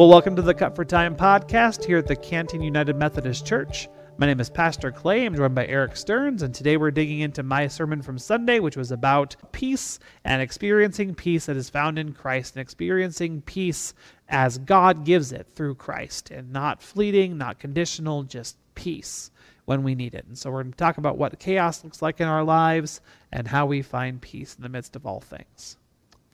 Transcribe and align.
Well, 0.00 0.08
welcome 0.08 0.34
to 0.36 0.40
the 0.40 0.54
Cut 0.54 0.74
for 0.74 0.86
Time 0.86 1.14
podcast 1.14 1.84
here 1.84 1.98
at 1.98 2.06
the 2.06 2.16
Canton 2.16 2.62
United 2.62 2.96
Methodist 2.96 3.44
Church. 3.44 3.86
My 4.16 4.24
name 4.24 4.40
is 4.40 4.48
Pastor 4.48 4.90
Clay. 4.90 5.26
I'm 5.26 5.36
joined 5.36 5.54
by 5.54 5.66
Eric 5.66 5.94
Stearns, 5.94 6.40
and 6.40 6.54
today 6.54 6.78
we're 6.78 6.90
digging 6.90 7.20
into 7.20 7.42
my 7.42 7.68
sermon 7.68 8.00
from 8.00 8.16
Sunday, 8.16 8.60
which 8.60 8.78
was 8.78 8.92
about 8.92 9.36
peace 9.52 9.98
and 10.24 10.40
experiencing 10.40 11.14
peace 11.14 11.44
that 11.44 11.56
is 11.58 11.68
found 11.68 11.98
in 11.98 12.14
Christ 12.14 12.56
and 12.56 12.62
experiencing 12.62 13.42
peace 13.42 13.92
as 14.30 14.56
God 14.56 15.04
gives 15.04 15.32
it 15.32 15.48
through 15.48 15.74
Christ 15.74 16.30
and 16.30 16.50
not 16.50 16.82
fleeting, 16.82 17.36
not 17.36 17.58
conditional, 17.58 18.22
just 18.22 18.56
peace 18.74 19.30
when 19.66 19.82
we 19.82 19.94
need 19.94 20.14
it. 20.14 20.24
And 20.26 20.38
so 20.38 20.50
we're 20.50 20.62
going 20.62 20.72
to 20.72 20.78
talk 20.78 20.96
about 20.96 21.18
what 21.18 21.38
chaos 21.38 21.84
looks 21.84 22.00
like 22.00 22.22
in 22.22 22.26
our 22.26 22.42
lives 22.42 23.02
and 23.32 23.46
how 23.46 23.66
we 23.66 23.82
find 23.82 24.22
peace 24.22 24.56
in 24.56 24.62
the 24.62 24.70
midst 24.70 24.96
of 24.96 25.04
all 25.04 25.20
things. 25.20 25.76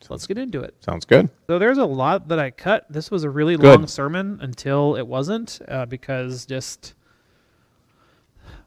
So 0.01 0.13
let's 0.13 0.27
get 0.27 0.37
into 0.37 0.61
it. 0.61 0.75
Sounds 0.83 1.05
good. 1.05 1.29
So 1.47 1.57
there's 1.57 1.79
a 1.79 1.85
lot 1.85 2.27
that 2.27 2.39
I 2.39 2.51
cut. 2.51 2.85
This 2.89 3.09
was 3.09 3.23
a 3.23 3.29
really 3.29 3.57
Good. 3.57 3.65
long 3.65 3.87
sermon 3.87 4.39
until 4.41 4.95
it 4.95 5.07
wasn't, 5.07 5.59
uh, 5.67 5.85
because 5.85 6.45
just 6.45 6.93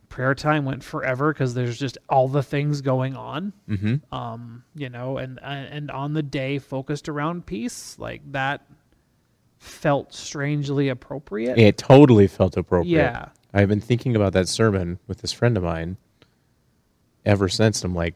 prayer 0.08 0.34
time 0.34 0.64
went 0.64 0.82
forever 0.82 1.32
because 1.32 1.54
there's 1.54 1.78
just 1.78 1.96
all 2.08 2.28
the 2.28 2.42
things 2.42 2.80
going 2.80 3.16
on. 3.16 3.52
Mm-hmm. 3.68 4.14
Um, 4.14 4.64
you 4.74 4.90
know, 4.90 5.18
and 5.18 5.38
and 5.42 5.90
on 5.90 6.14
the 6.14 6.22
day 6.22 6.58
focused 6.58 7.08
around 7.08 7.46
peace, 7.46 7.96
like 7.98 8.20
that 8.32 8.66
felt 9.58 10.12
strangely 10.12 10.88
appropriate. 10.88 11.58
It 11.58 11.78
totally 11.78 12.26
felt 12.26 12.56
appropriate. 12.56 12.96
Yeah. 12.96 13.28
I've 13.54 13.68
been 13.68 13.80
thinking 13.80 14.16
about 14.16 14.32
that 14.32 14.48
sermon 14.48 14.98
with 15.06 15.20
this 15.22 15.32
friend 15.32 15.56
of 15.56 15.62
mine 15.62 15.96
ever 17.24 17.48
since. 17.48 17.84
I'm 17.84 17.94
like, 17.94 18.14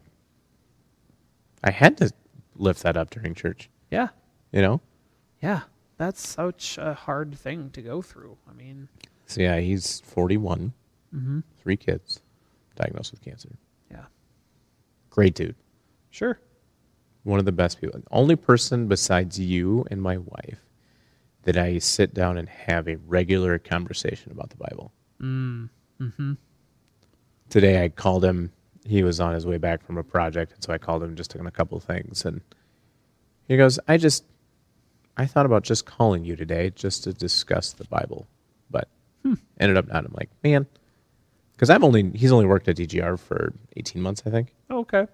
I 1.63 1.71
had 1.71 1.97
to 1.97 2.11
lift 2.55 2.83
that 2.83 2.97
up 2.97 3.09
during 3.09 3.33
church, 3.33 3.69
yeah, 3.91 4.09
you 4.51 4.61
know? 4.61 4.81
yeah. 5.41 5.61
That's 5.97 6.27
such 6.27 6.77
a 6.77 6.93
hard 6.93 7.33
thing 7.35 7.69
to 7.71 7.81
go 7.81 8.01
through. 8.01 8.37
I 8.49 8.53
mean, 8.53 8.89
So, 9.27 9.39
yeah, 9.41 9.59
he's 9.61 10.01
41, 10.01 10.73
mm-hmm. 11.15 11.39
three 11.63 11.77
kids, 11.77 12.21
diagnosed 12.75 13.11
with 13.13 13.21
cancer. 13.21 13.57
yeah, 13.89 14.05
Great 15.09 15.35
dude. 15.35 15.55
sure, 16.09 16.39
One 17.23 17.39
of 17.39 17.45
the 17.45 17.53
best 17.53 17.79
people. 17.79 18.01
Only 18.11 18.35
person 18.35 18.87
besides 18.87 19.39
you 19.39 19.85
and 19.89 20.01
my 20.01 20.17
wife 20.17 20.59
that 21.43 21.55
I 21.55 21.77
sit 21.77 22.13
down 22.13 22.37
and 22.37 22.49
have 22.49 22.89
a 22.89 22.97
regular 22.97 23.57
conversation 23.57 24.33
about 24.33 24.49
the 24.49 24.57
Bible. 24.57 24.91
mm, 25.21 25.69
mm-hmm. 26.01 26.33
today 27.49 27.83
I 27.85 27.87
called 27.89 28.25
him. 28.25 28.51
He 28.85 29.03
was 29.03 29.19
on 29.19 29.33
his 29.33 29.45
way 29.45 29.57
back 29.57 29.83
from 29.83 29.97
a 29.97 30.03
project, 30.03 30.53
and 30.53 30.63
so 30.63 30.71
I 30.71 30.77
called 30.77 31.01
him 31.03 31.15
just 31.15 31.35
on 31.35 31.47
a 31.47 31.51
couple 31.51 31.77
of 31.77 31.83
things. 31.83 32.23
And 32.23 32.41
he 33.47 33.57
goes, 33.57 33.79
"I 33.87 33.97
just, 33.97 34.23
I 35.17 35.25
thought 35.25 35.45
about 35.47 35.63
just 35.63 35.85
calling 35.85 36.23
you 36.23 36.35
today 36.35 36.69
just 36.69 37.03
to 37.05 37.13
discuss 37.13 37.73
the 37.73 37.85
Bible, 37.85 38.27
but 38.69 38.87
hmm. 39.23 39.33
ended 39.59 39.77
up 39.77 39.87
not." 39.87 40.05
I'm 40.05 40.13
like, 40.13 40.29
man, 40.43 40.67
because 41.53 41.69
I've 41.71 41.83
only 41.83 42.11
he's 42.11 42.31
only 42.31 42.45
worked 42.45 42.67
at 42.67 42.77
DGR 42.77 43.17
for 43.19 43.53
18 43.75 44.01
months, 44.01 44.21
I 44.25 44.29
think. 44.29 44.53
okay. 44.69 45.07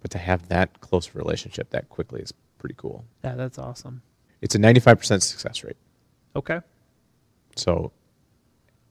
But 0.00 0.10
to 0.12 0.18
have 0.18 0.48
that 0.48 0.80
close 0.80 1.14
relationship 1.14 1.70
that 1.70 1.88
quickly 1.88 2.20
is 2.22 2.32
pretty 2.58 2.76
cool. 2.78 3.04
Yeah, 3.24 3.34
that's 3.34 3.58
awesome. 3.58 4.02
It's 4.40 4.54
a 4.54 4.58
95% 4.58 5.22
success 5.22 5.64
rate, 5.64 5.76
Okay. 6.36 6.60
so 7.56 7.90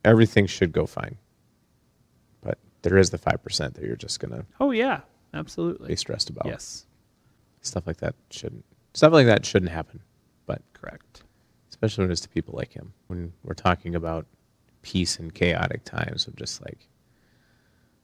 everything 0.04 0.46
should 0.48 0.72
go 0.74 0.86
fine. 0.86 1.18
There 2.86 2.98
is 2.98 3.10
the 3.10 3.18
five 3.18 3.42
percent 3.44 3.74
that 3.74 3.84
you're 3.84 3.96
just 3.96 4.20
gonna 4.20 4.46
Oh 4.60 4.72
yeah, 4.72 5.02
absolutely. 5.34 5.88
be 5.90 5.96
stressed 5.96 6.30
about. 6.30 6.46
Yes, 6.46 6.86
stuff 7.62 7.86
like 7.88 7.98
that 7.98 8.16
shouldn't 8.32 8.64
stuff 8.94 9.12
like 9.12 9.26
that 9.26 9.46
shouldn't 9.46 9.72
happen 9.72 10.00
but 10.46 10.62
correct. 10.74 11.24
especially 11.70 12.04
when 12.06 12.12
it's 12.12 12.22
to 12.22 12.30
people 12.30 12.54
like 12.56 12.72
him 12.74 12.94
when 13.08 13.34
we're 13.44 13.54
talking 13.56 13.94
about 13.96 14.26
peace 14.84 15.18
in 15.20 15.32
chaotic 15.32 15.84
times 15.84 16.28
of 16.28 16.36
just 16.36 16.62
like 16.64 16.88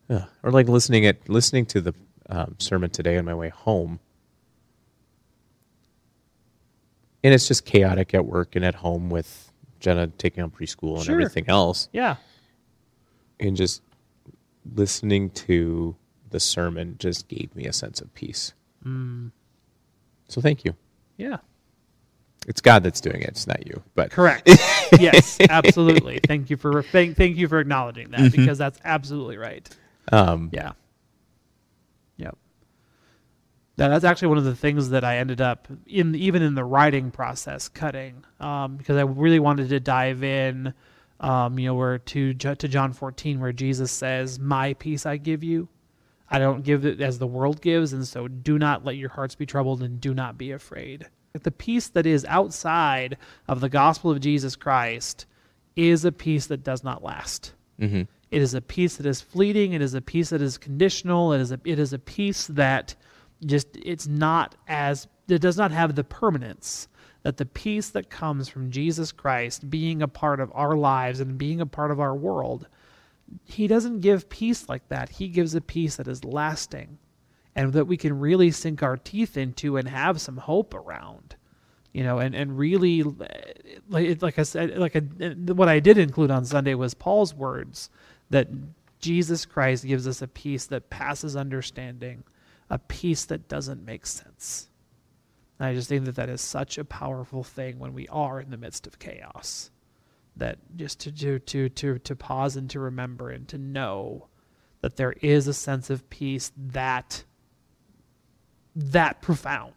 ugh. 0.10 0.28
or 0.44 0.52
like 0.52 0.68
listening 0.68 1.06
at 1.06 1.30
listening 1.30 1.66
to 1.68 1.80
the 1.80 1.94
um, 2.30 2.56
sermon 2.58 2.90
today 2.90 3.18
on 3.18 3.24
my 3.26 3.34
way 3.36 3.50
home 3.50 4.00
and 7.24 7.34
it's 7.34 7.48
just 7.48 7.66
chaotic 7.66 8.14
at 8.14 8.26
work 8.26 8.56
and 8.56 8.66
at 8.66 8.76
home 8.76 9.10
with 9.10 9.52
jenna 9.80 10.08
taking 10.08 10.44
on 10.44 10.50
preschool 10.50 10.96
and 10.96 11.06
Sure. 11.06 11.14
everything 11.14 11.46
else 11.48 11.88
Yeah, 11.94 12.16
and 13.40 13.56
just 13.56 13.82
listening 14.74 15.30
to 15.30 15.96
the 16.30 16.40
sermon 16.40 16.96
just 16.98 17.28
gave 17.28 17.54
me 17.56 17.66
a 17.66 17.74
sense 17.74 18.02
of 18.02 18.14
peace 18.14 18.54
mm, 18.86 19.32
so 20.28 20.42
thank 20.42 20.64
you 20.66 20.76
yeah, 21.22 21.38
It's 22.48 22.62
God 22.62 22.82
that's 22.82 23.00
doing 23.00 23.22
it. 23.22 23.28
It's 23.30 23.46
not 23.46 23.68
you. 23.68 23.84
But 23.94 24.10
correct. 24.10 24.50
yes, 25.00 25.38
absolutely. 25.40 26.20
Thank 26.26 26.50
you 26.50 26.58
for 26.58 26.82
thank, 26.82 27.16
thank 27.16 27.38
you 27.38 27.48
for 27.48 27.60
acknowledging 27.60 28.10
that 28.10 28.32
because 28.32 28.58
that's 28.58 28.80
absolutely 28.84 29.38
right. 29.38 29.70
um, 30.12 30.50
Yeah. 30.52 30.72
Yep. 32.18 32.38
Yeah, 33.78 33.88
that's 33.90 34.04
actually 34.04 34.30
one 34.30 34.40
of 34.40 34.46
the 34.46 34.56
things 34.56 34.90
that 34.90 35.04
I 35.04 35.18
ended 35.18 35.42
up 35.42 35.68
in 35.86 36.16
even 36.16 36.42
in 36.42 36.56
the 36.56 36.64
writing 36.64 37.12
process 37.12 37.70
cutting 37.70 38.24
um, 38.40 38.78
because 38.78 38.98
I 38.98 39.04
really 39.04 39.40
wanted 39.40 39.70
to 39.70 39.80
dive 39.80 40.24
in, 40.24 40.74
um, 41.22 41.58
you 41.58 41.68
know, 41.68 41.76
where 41.76 41.98
to 42.00 42.34
to 42.34 42.68
John 42.68 42.92
14 42.94 43.40
where 43.40 43.54
Jesus 43.54 43.92
says, 43.92 44.40
"My 44.40 44.74
peace 44.74 45.06
I 45.06 45.18
give 45.18 45.44
you." 45.44 45.70
I 46.34 46.40
don't 46.40 46.64
give 46.64 46.86
it 46.86 47.02
as 47.02 47.20
the 47.20 47.28
world 47.28 47.62
gives, 47.62 47.92
and 47.92 48.08
so 48.08 48.28
do 48.30 48.58
not 48.58 48.86
let 48.86 48.96
your 48.96 49.10
hearts 49.10 49.36
be 49.36 49.46
troubled 49.46 49.84
and 49.84 50.00
do 50.00 50.14
not 50.14 50.38
be 50.38 50.52
afraid. 50.52 51.08
The 51.34 51.52
peace 51.52 51.90
that 51.90 52.06
is 52.06 52.24
outside 52.26 53.18
of 53.50 53.60
the 53.60 53.68
gospel 53.70 54.12
of 54.12 54.22
Jesus 54.22 54.56
Christ 54.56 55.26
is 55.76 56.06
a 56.06 56.12
peace 56.12 56.48
that 56.48 56.64
does 56.64 56.84
not 56.84 57.04
last. 57.04 57.54
mhm. 57.80 58.08
It 58.32 58.42
is 58.42 58.54
a 58.54 58.62
peace 58.62 58.96
that 58.96 59.06
is 59.06 59.20
fleeting. 59.20 59.74
It 59.74 59.82
is 59.82 59.94
a 59.94 60.00
peace 60.02 60.30
that 60.30 60.42
is 60.42 60.58
conditional. 60.58 61.34
It 61.34 61.42
is 61.42 61.52
a 61.52 61.60
it 61.66 61.80
is 61.80 61.92
a 61.92 62.00
peace 62.00 62.48
that 62.48 62.96
just 63.46 63.68
it's 63.84 64.08
not 64.08 64.56
as 64.70 65.08
it 65.28 65.40
does 65.42 65.58
not 65.58 65.72
have 65.72 65.96
the 65.96 66.04
permanence 66.06 66.88
that 67.24 67.38
the 67.38 67.46
peace 67.46 67.90
that 67.90 68.10
comes 68.10 68.50
from 68.50 68.72
Jesus 68.72 69.12
Christ 69.12 69.70
being 69.70 70.02
a 70.02 70.08
part 70.08 70.40
of 70.40 70.52
our 70.56 70.76
lives 70.76 71.20
and 71.20 71.38
being 71.38 71.62
a 71.62 71.66
part 71.66 71.92
of 71.92 72.00
our 72.00 72.16
world. 72.16 72.68
He 73.46 73.68
doesn't 73.68 74.02
give 74.02 74.30
peace 74.30 74.68
like 74.68 74.88
that. 74.90 75.10
He 75.10 75.28
gives 75.28 75.56
a 75.56 75.62
peace 75.62 75.96
that 75.98 76.08
is 76.08 76.26
lasting 76.26 76.98
and 77.56 77.74
that 77.74 77.86
we 77.86 77.98
can 77.98 78.20
really 78.20 78.52
sink 78.52 78.82
our 78.82 78.98
teeth 78.98 79.38
into 79.38 79.78
and 79.78 79.88
have 79.88 80.22
some 80.22 80.38
hope 80.38 80.74
around 80.74 81.36
you 81.94 82.04
know 82.04 82.20
and 82.20 82.34
and 82.34 82.58
really 82.58 83.04
like 83.90 84.40
i 84.40 84.44
said 84.44 84.78
like 84.78 84.96
I, 84.96 85.00
what 85.00 85.70
i 85.70 85.80
did 85.80 85.98
include 85.98 86.32
on 86.32 86.46
sunday 86.46 86.74
was 86.74 86.94
paul's 86.94 87.34
words 87.34 87.90
that 88.30 88.48
jesus 89.00 89.46
christ 89.46 89.86
gives 89.86 90.08
us 90.08 90.22
a 90.22 90.28
peace 90.28 90.66
that 90.68 90.90
passes 90.90 91.36
understanding 91.36 92.24
a 92.70 92.78
peace 92.78 93.26
that 93.26 93.48
doesn't 93.50 93.86
make 93.86 94.06
sense 94.06 94.70
and 95.62 95.70
i 95.70 95.76
just 95.76 95.88
think 95.90 96.06
that 96.06 96.16
that 96.16 96.28
is 96.28 96.42
such 96.42 96.80
a 96.80 96.84
powerful 96.84 97.44
thing 97.44 97.78
when 97.78 97.94
we 97.94 98.08
are 98.08 98.42
in 98.42 98.50
the 98.50 98.58
midst 98.58 98.88
of 98.88 98.98
chaos 98.98 99.70
that 100.36 100.58
just 100.76 101.00
to 101.00 101.12
to 101.12 101.38
to 101.38 101.70
to, 101.70 102.00
to 102.00 102.16
pause 102.16 102.56
and 102.56 102.68
to 102.72 102.80
remember 102.80 103.30
and 103.30 103.48
to 103.48 103.60
know 103.60 104.28
that 104.82 104.96
there 104.96 105.14
is 105.22 105.48
a 105.48 105.54
sense 105.54 105.92
of 105.92 106.10
peace 106.10 106.52
that 106.58 107.24
that 108.76 109.22
profound 109.22 109.74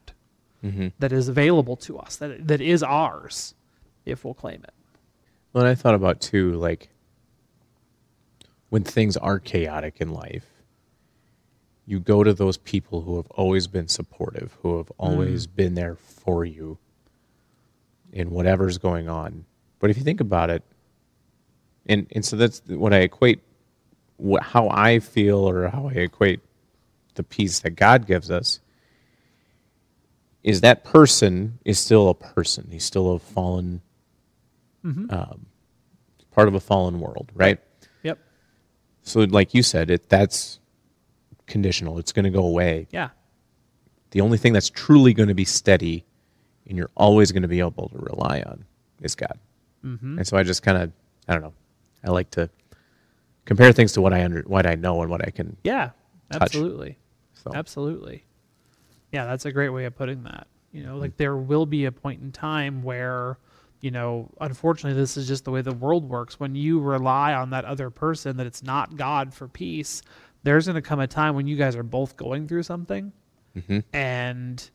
Mhm. 0.65 0.93
that 0.99 1.13
is 1.13 1.29
available 1.29 1.77
to 1.77 1.99
us 1.99 2.17
that 2.17 2.49
that 2.49 2.63
is 2.63 2.83
ours 2.83 3.55
if 4.07 4.25
we'll 4.25 4.33
claim 4.33 4.63
it 4.65 4.73
Well, 5.53 5.65
and 5.65 5.71
I 5.71 5.75
thought 5.75 5.95
about 5.95 6.23
too, 6.23 6.53
like 6.55 6.89
when 8.71 8.83
things 8.85 9.17
are 9.19 9.39
chaotic 9.39 9.97
in 10.01 10.09
life, 10.09 10.51
you 11.87 12.01
go 12.01 12.25
to 12.25 12.33
those 12.33 12.57
people 12.57 13.03
who 13.03 13.17
have 13.17 13.27
always 13.33 13.67
been 13.67 13.89
supportive, 13.89 14.57
who 14.63 14.79
have 14.79 14.91
always 14.99 15.47
been 15.47 15.75
there 15.75 15.97
for 15.97 16.45
you 16.45 16.79
in 18.13 18.31
whatever's 18.31 18.79
going 18.79 19.09
on. 19.09 19.45
But 19.81 19.91
if 19.91 19.99
you 19.99 20.05
think 20.05 20.21
about 20.21 20.51
it, 20.51 20.63
and 21.87 22.07
and 22.13 22.25
so 22.25 22.37
that's 22.37 22.63
what 22.67 22.95
I 22.95 22.99
equate, 23.01 23.41
what, 24.17 24.43
how 24.43 24.69
I 24.71 25.01
feel 25.01 25.47
or 25.49 25.69
how 25.69 25.89
I 25.89 25.93
equate 25.93 26.41
the 27.15 27.23
peace 27.23 27.61
that 27.61 27.71
God 27.71 28.07
gives 28.07 28.31
us 28.31 28.61
is 30.43 30.61
that 30.63 30.85
person 30.85 31.59
is 31.65 31.79
still 31.79 32.09
a 32.09 32.15
person. 32.15 32.69
He's 32.71 32.85
still 32.85 33.13
a 33.13 33.19
fallen, 33.19 33.83
um, 35.11 35.47
part 36.31 36.49
of 36.49 36.55
a 36.55 36.61
fallen 36.61 37.01
world, 37.01 37.31
right? 37.35 37.59
yep 38.03 38.19
So, 39.03 39.21
like 39.21 39.53
you 39.55 39.63
said, 39.63 39.91
it 39.91 40.09
that's 40.09 40.61
conditional. 41.47 41.99
It's 41.99 42.13
going 42.13 42.25
to 42.25 42.31
go 42.31 42.47
away. 42.47 42.87
yeah 42.91 43.11
The 44.11 44.21
only 44.21 44.39
thing 44.39 44.53
that's 44.53 44.71
truly 44.71 45.13
going 45.13 45.29
to 45.29 45.35
be 45.35 45.45
steady, 45.45 46.05
and 46.69 46.79
you're 46.79 46.91
always 46.95 47.33
going 47.33 47.43
to 47.43 47.49
be 47.49 47.61
able 47.61 47.89
to 47.91 47.99
rely 47.99 48.43
on, 48.47 48.65
is 49.03 49.15
God. 49.15 49.39
mm-hmm. 49.85 50.19
And 50.19 50.27
so, 50.27 50.37
I 50.37 50.43
just 50.43 50.63
kind 50.63 50.79
of, 50.79 50.93
I 51.29 51.33
don't 51.35 51.43
know, 51.43 51.55
I 52.05 52.11
like 52.11 52.31
to 52.31 52.49
compare 53.45 53.73
things 53.73 53.93
to 53.93 54.01
what 54.01 54.13
I 54.13 54.25
under, 54.25 54.43
what 54.43 54.67
I 54.67 54.75
know, 54.75 55.03
and 55.03 55.11
what 55.11 55.27
I 55.27 55.31
can. 55.31 55.57
yeah 55.65 55.91
Touch. 56.33 56.43
absolutely 56.43 56.97
So, 57.35 57.53
Absolutely. 57.55 58.25
Yeah, 59.13 59.27
that's 59.27 59.45
a 59.45 59.53
great 59.53 59.69
way 59.69 59.85
of 59.85 59.95
putting 59.95 60.23
that. 60.25 60.47
You 60.73 60.83
know, 60.83 60.97
like 60.97 61.17
there 61.17 61.37
will 61.37 61.67
be 61.67 61.85
a 61.85 61.93
point 61.93 62.21
in 62.21 62.33
time 62.33 62.83
where, 62.83 63.39
you 63.81 63.91
know, 63.93 64.29
unfortunately, 64.41 64.99
this 64.99 65.17
is 65.17 65.29
just 65.29 65.45
the 65.45 65.51
way 65.53 65.61
the 65.63 65.75
world 65.75 66.09
works. 66.09 66.41
When 66.41 66.55
you 66.57 66.81
rely 66.81 67.33
on 67.35 67.51
that 67.51 67.65
other 67.65 67.91
person, 67.91 68.39
that 68.39 68.47
it's 68.47 68.63
not 68.63 68.97
God 68.97 69.33
for 69.33 69.47
peace, 69.47 70.03
there's 70.45 70.67
going 70.67 70.77
to 70.77 70.83
come 70.83 71.01
a 71.01 71.07
time 71.09 71.35
when 71.35 71.47
you 71.49 71.57
guys 71.57 71.75
are 71.75 71.83
both 71.83 72.17
going 72.17 72.47
through 72.49 72.63
something, 72.63 73.13
Mm-hmm. 73.57 73.81
and 73.93 74.71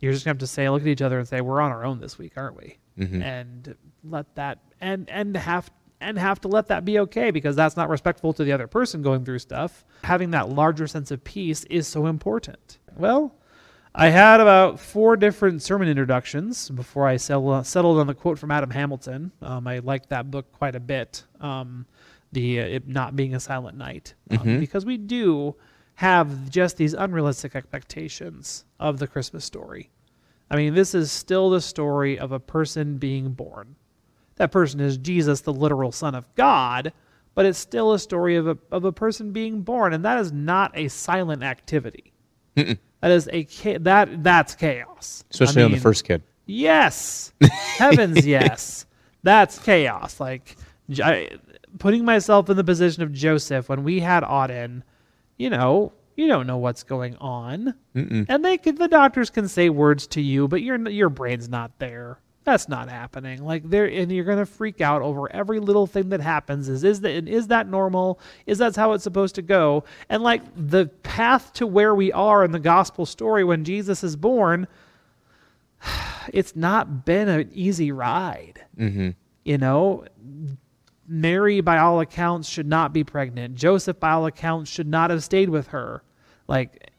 you're 0.00 0.12
just 0.12 0.24
going 0.24 0.36
to 0.36 0.42
have 0.42 0.48
to 0.48 0.52
say, 0.52 0.68
look 0.68 0.82
at 0.82 0.88
each 0.88 1.02
other 1.02 1.18
and 1.18 1.26
say, 1.26 1.40
we're 1.40 1.60
on 1.60 1.70
our 1.72 1.84
own 1.84 1.98
this 2.00 2.18
week, 2.18 2.32
aren't 2.36 2.56
we? 2.56 2.78
Mhm. 2.98 3.22
And 3.22 3.74
let 4.04 4.34
that 4.36 4.58
and 4.80 5.08
and 5.10 5.36
have 5.36 5.70
and 6.00 6.18
have 6.18 6.40
to 6.42 6.48
let 6.48 6.68
that 6.68 6.84
be 6.84 6.98
okay 7.00 7.30
because 7.30 7.56
that's 7.56 7.76
not 7.76 7.88
respectful 7.88 8.32
to 8.34 8.44
the 8.44 8.52
other 8.52 8.66
person 8.66 9.02
going 9.02 9.24
through 9.24 9.38
stuff. 9.40 9.84
Having 10.04 10.30
that 10.32 10.48
larger 10.50 10.86
sense 10.86 11.10
of 11.10 11.24
peace 11.24 11.64
is 11.64 11.86
so 11.88 12.06
important. 12.06 12.78
Well, 12.96 13.34
I 13.94 14.08
had 14.10 14.40
about 14.40 14.78
four 14.78 15.16
different 15.16 15.62
sermon 15.62 15.88
introductions 15.88 16.70
before 16.70 17.06
I 17.08 17.16
settled, 17.16 17.66
settled 17.66 17.98
on 17.98 18.06
the 18.06 18.14
quote 18.14 18.38
from 18.38 18.50
Adam 18.52 18.70
Hamilton. 18.70 19.32
Um, 19.42 19.66
I 19.66 19.78
liked 19.80 20.10
that 20.10 20.30
book 20.30 20.52
quite 20.52 20.76
a 20.76 20.80
bit. 20.80 21.24
Um, 21.40 21.86
the 22.32 22.60
uh, 22.60 22.64
it 22.64 22.88
not 22.88 23.16
being 23.16 23.34
a 23.34 23.40
silent 23.40 23.76
night, 23.78 24.14
um, 24.30 24.38
Mhm. 24.38 24.60
because 24.60 24.84
we 24.86 24.96
do 24.96 25.54
have 25.94 26.50
just 26.50 26.76
these 26.76 26.94
unrealistic 26.94 27.56
expectations 27.56 28.64
of 28.78 28.98
the 28.98 29.06
Christmas 29.06 29.44
story. 29.44 29.90
I 30.50 30.56
mean, 30.56 30.74
this 30.74 30.94
is 30.94 31.10
still 31.10 31.50
the 31.50 31.60
story 31.60 32.18
of 32.18 32.32
a 32.32 32.38
person 32.40 32.98
being 32.98 33.30
born. 33.32 33.76
That 34.36 34.52
person 34.52 34.80
is 34.80 34.96
Jesus, 34.96 35.40
the 35.40 35.52
literal 35.52 35.90
Son 35.92 36.14
of 36.14 36.32
God, 36.36 36.92
but 37.34 37.44
it's 37.44 37.58
still 37.58 37.92
a 37.92 37.98
story 37.98 38.36
of 38.36 38.46
a, 38.46 38.56
of 38.70 38.84
a 38.84 38.92
person 38.92 39.32
being 39.32 39.62
born, 39.62 39.92
and 39.92 40.04
that 40.04 40.18
is 40.18 40.30
not 40.32 40.70
a 40.76 40.88
silent 40.88 41.42
activity. 41.42 42.12
Mm-mm. 42.56 42.78
That 43.00 43.10
is 43.10 43.28
a 43.32 43.44
cha- 43.44 43.78
that 43.80 44.22
that's 44.22 44.54
chaos. 44.54 45.24
Especially 45.30 45.62
I 45.62 45.64
on 45.66 45.72
the 45.72 45.78
first 45.78 46.04
kid. 46.04 46.22
Yes, 46.46 47.32
heavens, 47.76 48.26
yes, 48.26 48.86
that's 49.22 49.58
chaos. 49.58 50.18
Like 50.20 50.56
I, 51.02 51.30
putting 51.78 52.04
myself 52.04 52.48
in 52.50 52.56
the 52.56 52.64
position 52.64 53.02
of 53.02 53.12
Joseph 53.12 53.68
when 53.68 53.84
we 53.84 54.00
had 54.00 54.22
Auden. 54.22 54.82
You 55.36 55.50
know, 55.50 55.92
you 56.16 56.26
don't 56.26 56.46
know 56.46 56.58
what's 56.58 56.82
going 56.82 57.16
on, 57.16 57.74
Mm-mm. 57.94 58.26
and 58.28 58.44
they 58.44 58.58
could 58.58 58.78
the 58.78 58.88
doctors 58.88 59.30
can 59.30 59.46
say 59.46 59.68
words 59.68 60.06
to 60.08 60.20
you, 60.20 60.48
but 60.48 60.62
your 60.62 60.88
your 60.88 61.08
brain's 61.08 61.48
not 61.48 61.78
there. 61.78 62.18
That's 62.42 62.68
not 62.68 62.88
happening. 62.88 63.44
Like 63.44 63.68
there, 63.68 63.84
and 63.84 64.10
you're 64.10 64.24
gonna 64.24 64.46
freak 64.46 64.80
out 64.80 65.02
over 65.02 65.30
every 65.30 65.60
little 65.60 65.86
thing 65.86 66.08
that 66.08 66.20
happens. 66.20 66.68
Is 66.68 66.82
is 66.82 67.02
that 67.02 67.12
and 67.12 67.28
is 67.28 67.48
that 67.48 67.68
normal? 67.68 68.18
Is 68.46 68.58
that 68.58 68.74
how 68.74 68.94
it's 68.94 69.04
supposed 69.04 69.36
to 69.36 69.42
go? 69.42 69.84
And 70.08 70.22
like 70.22 70.42
the 70.56 70.86
path 71.04 71.52
to 71.54 71.66
where 71.66 71.94
we 71.94 72.10
are 72.10 72.44
in 72.44 72.50
the 72.50 72.58
gospel 72.58 73.06
story 73.06 73.44
when 73.44 73.64
Jesus 73.64 74.02
is 74.02 74.16
born, 74.16 74.66
it's 76.32 76.56
not 76.56 77.04
been 77.04 77.28
an 77.28 77.50
easy 77.52 77.92
ride. 77.92 78.64
Mm-hmm. 78.78 79.10
You 79.44 79.58
know, 79.58 80.04
Mary, 81.08 81.60
by 81.60 81.78
all 81.78 82.00
accounts, 82.00 82.48
should 82.48 82.66
not 82.66 82.92
be 82.92 83.02
pregnant. 83.02 83.54
Joseph, 83.54 83.98
by 83.98 84.10
all 84.12 84.26
accounts, 84.26 84.70
should 84.70 84.86
not 84.86 85.10
have 85.10 85.24
stayed 85.24 85.48
with 85.48 85.68
her. 85.68 86.02
Like, 86.46 86.90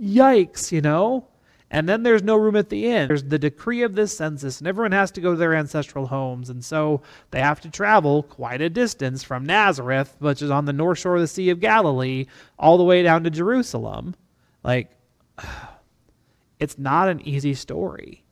yikes, 0.00 0.72
you 0.72 0.80
know? 0.80 1.28
And 1.70 1.86
then 1.86 2.02
there's 2.02 2.22
no 2.22 2.36
room 2.36 2.56
at 2.56 2.70
the 2.70 2.86
inn. 2.86 3.08
There's 3.08 3.24
the 3.24 3.38
decree 3.38 3.82
of 3.82 3.94
this 3.94 4.16
census, 4.16 4.58
and 4.58 4.66
everyone 4.66 4.92
has 4.92 5.10
to 5.12 5.20
go 5.20 5.32
to 5.32 5.36
their 5.36 5.54
ancestral 5.54 6.06
homes. 6.06 6.48
And 6.48 6.64
so 6.64 7.02
they 7.30 7.40
have 7.40 7.60
to 7.60 7.70
travel 7.70 8.22
quite 8.22 8.62
a 8.62 8.70
distance 8.70 9.22
from 9.22 9.44
Nazareth, 9.44 10.16
which 10.18 10.40
is 10.40 10.50
on 10.50 10.64
the 10.64 10.72
north 10.72 10.98
shore 10.98 11.16
of 11.16 11.20
the 11.20 11.28
Sea 11.28 11.50
of 11.50 11.60
Galilee, 11.60 12.24
all 12.58 12.78
the 12.78 12.84
way 12.84 13.02
down 13.02 13.24
to 13.24 13.30
Jerusalem. 13.30 14.14
Like, 14.64 14.90
it's 16.58 16.78
not 16.78 17.08
an 17.08 17.20
easy 17.28 17.52
story. 17.52 18.24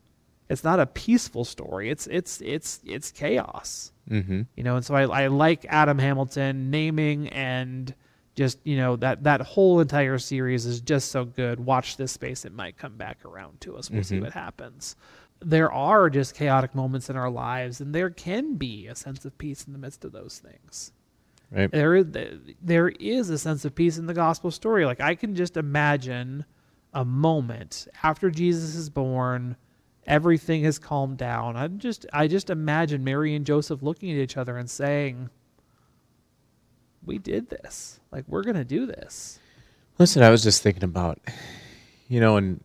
It's 0.49 0.65
not 0.65 0.81
a 0.81 0.87
peaceful 0.87 1.45
story. 1.45 1.91
It's 1.91 2.07
it's 2.07 2.41
it's 2.41 2.81
it's 2.85 3.11
chaos. 3.11 3.91
Mm-hmm. 4.11 4.43
You 4.57 4.63
know, 4.63 4.77
and 4.77 4.85
so 4.85 4.95
I, 4.95 5.03
I 5.25 5.27
like 5.27 5.67
Adam 5.69 5.99
Hamilton 5.99 6.71
naming 6.71 7.29
and 7.29 7.93
just 8.35 8.59
you 8.65 8.77
know 8.77 8.97
that 8.97 9.25
that 9.25 9.41
whole 9.41 9.81
entire 9.81 10.19
series 10.19 10.67
is 10.67 10.81
just 10.81 11.11
so 11.11 11.25
good. 11.25 11.59
Watch 11.59 11.97
this 11.97 12.13
space; 12.13 12.45
it 12.45 12.53
might 12.53 12.77
come 12.77 12.97
back 12.97 13.25
around 13.25 13.61
to 13.63 13.77
us. 13.77 13.91
We'll 13.91 14.05
see 14.05 14.19
Mhm. 14.19 14.23
what 14.23 14.33
happens. 14.33 14.95
There 15.41 15.71
are 15.73 16.09
just 16.11 16.35
chaotic 16.35 16.75
moments 16.75 17.11
in 17.11 17.17
our 17.17 17.31
lives, 17.31 17.81
and 17.81 17.95
there 17.95 18.11
can 18.11 18.57
be 18.57 18.87
a 18.87 18.95
sense 18.95 19.25
of 19.25 19.37
peace 19.39 19.65
in 19.67 19.73
the 19.73 19.79
midst 19.79 20.05
of 20.05 20.13
those 20.13 20.39
things. 20.39 20.93
Right. 21.51 21.71
There 21.71 21.95
is 21.95 22.07
there 22.63 22.89
is 22.89 23.31
a 23.31 23.39
sense 23.39 23.65
of 23.65 23.75
peace 23.75 23.99
in 23.99 24.07
the 24.07 24.15
gospel 24.15 24.51
story. 24.51 24.85
Like 24.85 25.01
I 25.01 25.15
can 25.15 25.35
just 25.35 25.57
imagine 25.57 26.45
a 26.93 27.05
moment 27.05 27.89
after 28.03 28.31
Jesus 28.31 28.75
is 28.75 28.89
born, 28.91 29.57
everything 30.07 30.65
has 30.65 30.79
calmed 30.79 31.19
down. 31.19 31.57
I 31.57 31.69
just 31.69 32.07
I 32.13 32.29
just 32.29 32.51
imagine 32.51 33.05
Mary 33.05 33.35
and 33.35 33.45
Joseph 33.45 33.83
looking 33.83 34.11
at 34.11 34.17
each 34.19 34.37
other 34.37 34.57
and 34.57 34.69
saying, 34.71 35.31
"We 37.05 37.19
did 37.19 37.49
this. 37.51 38.01
Like 38.11 38.25
we're 38.29 38.43
going 38.43 38.57
to 38.57 38.65
do 38.65 38.87
this." 38.87 39.39
Listen, 39.99 40.23
I 40.23 40.31
was 40.31 40.43
just 40.43 40.63
thinking 40.63 40.85
about, 40.85 41.19
you 42.09 42.21
know, 42.21 42.37
and 42.37 42.63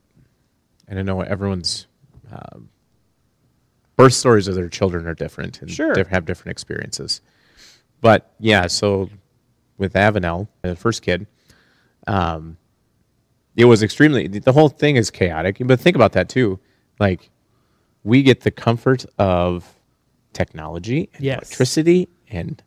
and 0.87 0.99
I 0.99 1.01
know 1.01 1.15
what 1.15 1.27
everyone's 1.29 1.87
um, 2.31 2.69
birth 3.95 4.13
stories 4.13 4.47
of 4.47 4.55
their 4.55 4.69
children 4.69 5.07
are 5.07 5.13
different 5.13 5.61
and 5.61 5.71
Sure. 5.71 5.93
have 6.09 6.25
different 6.25 6.51
experiences. 6.51 7.21
But 8.01 8.33
yeah, 8.39 8.67
so 8.67 9.09
with 9.77 9.93
Avenel, 9.93 10.47
the 10.63 10.75
first 10.75 11.01
kid, 11.01 11.27
um, 12.07 12.57
it 13.55 13.65
was 13.65 13.83
extremely. 13.83 14.27
The 14.27 14.51
whole 14.53 14.69
thing 14.69 14.95
is 14.95 15.09
chaotic. 15.11 15.57
But 15.61 15.79
think 15.79 15.95
about 15.95 16.13
that 16.13 16.27
too. 16.29 16.59
Like, 16.99 17.29
we 18.03 18.23
get 18.23 18.41
the 18.41 18.51
comfort 18.51 19.05
of 19.17 19.67
technology 20.33 21.09
and 21.13 21.23
Yes. 21.23 21.39
electricity 21.49 22.07
and 22.29 22.61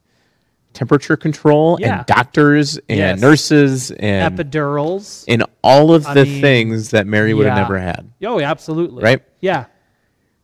temperature 0.73 1.17
control 1.17 1.79
Yeah. 1.81 1.99
and 1.99 2.06
doctors 2.06 2.76
and 2.88 2.99
Yes. 2.99 3.21
nurses 3.21 3.91
and 3.93 4.37
Epidurals. 4.37 5.25
and 5.29 5.44
all 5.62 5.94
of 5.94 6.06
I 6.06 6.15
the 6.15 6.25
mean, 6.25 6.41
things 6.41 6.91
that 6.91 7.06
Mary 7.06 7.32
would 7.32 7.47
have 7.47 7.56
never 7.56 7.79
had. 7.79 8.11
Oh, 8.25 8.41
absolutely. 8.41 9.03
Right? 9.03 9.23
Yeah. 9.41 9.67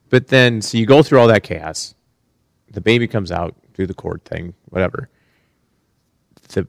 But 0.09 0.29
then, 0.29 0.63
so 0.63 0.79
you 0.79 0.87
go 0.87 1.03
through 1.03 1.19
all 1.21 1.29
that 1.29 1.43
chaos. 1.43 1.95
The 2.71 2.81
baby 2.81 3.07
comes 3.09 3.31
out 3.33 3.55
through 3.75 3.89
the 3.89 3.95
cord 3.95 4.25
thing, 4.25 4.55
whatever. 4.67 5.09
The, 6.49 6.67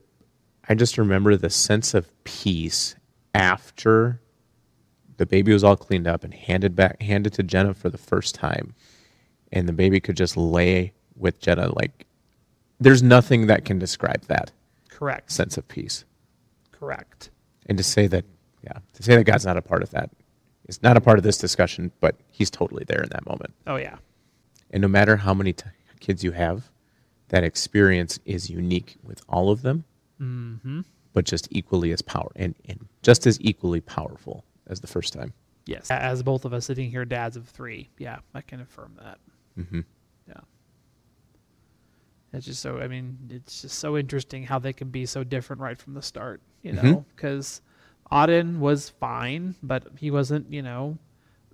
I 0.68 0.74
just 0.74 0.98
remember 0.98 1.36
the 1.36 1.50
sense 1.50 1.94
of 1.94 2.10
peace 2.24 2.94
after 3.34 4.20
the 5.16 5.26
baby 5.26 5.52
was 5.52 5.62
all 5.64 5.76
cleaned 5.76 6.06
up 6.06 6.24
and 6.24 6.32
handed 6.34 6.74
back, 6.76 7.00
handed 7.02 7.32
to 7.34 7.42
Jenna 7.42 7.74
for 7.74 7.88
the 7.90 7.98
first 7.98 8.34
time, 8.34 8.74
and 9.52 9.68
the 9.68 9.72
baby 9.72 10.00
could 10.00 10.16
just 10.16 10.36
lay 10.36 10.92
with 11.16 11.38
Jenna. 11.40 11.72
Like, 11.74 12.06
there's 12.80 13.02
nothing 13.02 13.46
that 13.46 13.64
can 13.64 13.78
describe 13.78 14.22
that 14.22 14.50
Correct. 14.88 15.30
sense 15.30 15.56
of 15.56 15.68
peace. 15.68 16.04
Correct. 16.72 17.30
and 17.66 17.78
to 17.78 17.84
say 17.84 18.06
that 18.08 18.24
yeah 18.64 18.78
to 18.94 19.02
say 19.04 19.14
that 19.16 19.22
god's 19.24 19.44
not 19.46 19.56
a 19.56 19.62
part 19.62 19.82
of 19.84 19.90
that 19.90 20.10
is 20.68 20.82
not 20.82 20.96
a 20.96 21.00
part 21.00 21.16
of 21.18 21.22
this 21.24 21.38
discussion 21.38 21.92
but 22.00 22.16
he's 22.32 22.50
totally 22.50 22.82
there 22.84 23.00
in 23.02 23.08
that 23.10 23.24
moment 23.26 23.52
Oh 23.68 23.76
yeah. 23.76 23.96
and 24.72 24.80
no 24.82 24.88
matter 24.88 25.16
how 25.18 25.32
many 25.34 25.52
t- 25.52 25.66
kids 26.00 26.24
you 26.24 26.32
have 26.32 26.70
that 27.28 27.44
experience 27.44 28.18
is 28.24 28.50
unique 28.50 28.96
with 29.04 29.22
all 29.28 29.50
of 29.50 29.62
them 29.62 29.84
Mm-hmm. 30.20 30.80
but 31.12 31.24
just 31.24 31.46
equally 31.52 31.92
as 31.92 32.02
power 32.02 32.30
and, 32.36 32.54
and 32.68 32.86
just 33.02 33.26
as 33.28 33.40
equally 33.40 33.80
powerful 33.80 34.44
as 34.72 34.80
the 34.80 34.86
first 34.88 35.12
time 35.12 35.32
Yes. 35.64 35.88
As 35.92 36.24
both 36.24 36.44
of 36.44 36.52
us 36.52 36.66
sitting 36.66 36.90
here, 36.90 37.04
dads 37.04 37.36
of 37.36 37.46
three. 37.46 37.88
Yeah, 37.96 38.18
I 38.34 38.40
can 38.40 38.60
affirm 38.60 38.96
that. 39.00 39.18
mm-hmm. 39.56 39.80
Yeah. 40.26 40.40
It's 42.32 42.46
just 42.46 42.60
so, 42.62 42.78
I 42.80 42.88
mean, 42.88 43.16
it's 43.30 43.62
just 43.62 43.78
so 43.78 43.96
interesting 43.96 44.44
how 44.44 44.58
they 44.58 44.72
can 44.72 44.88
be 44.88 45.06
so 45.06 45.22
different 45.22 45.60
right 45.62 45.78
from 45.78 45.94
the 45.94 46.02
start, 46.02 46.40
you 46.62 46.72
Mhm. 46.72 46.82
know? 46.82 47.04
Because 47.14 47.60
Auden 48.10 48.58
was 48.58 48.88
fine, 48.88 49.54
but 49.62 49.86
he 49.98 50.10
wasn't, 50.10 50.50
you 50.52 50.62
know. 50.62 50.98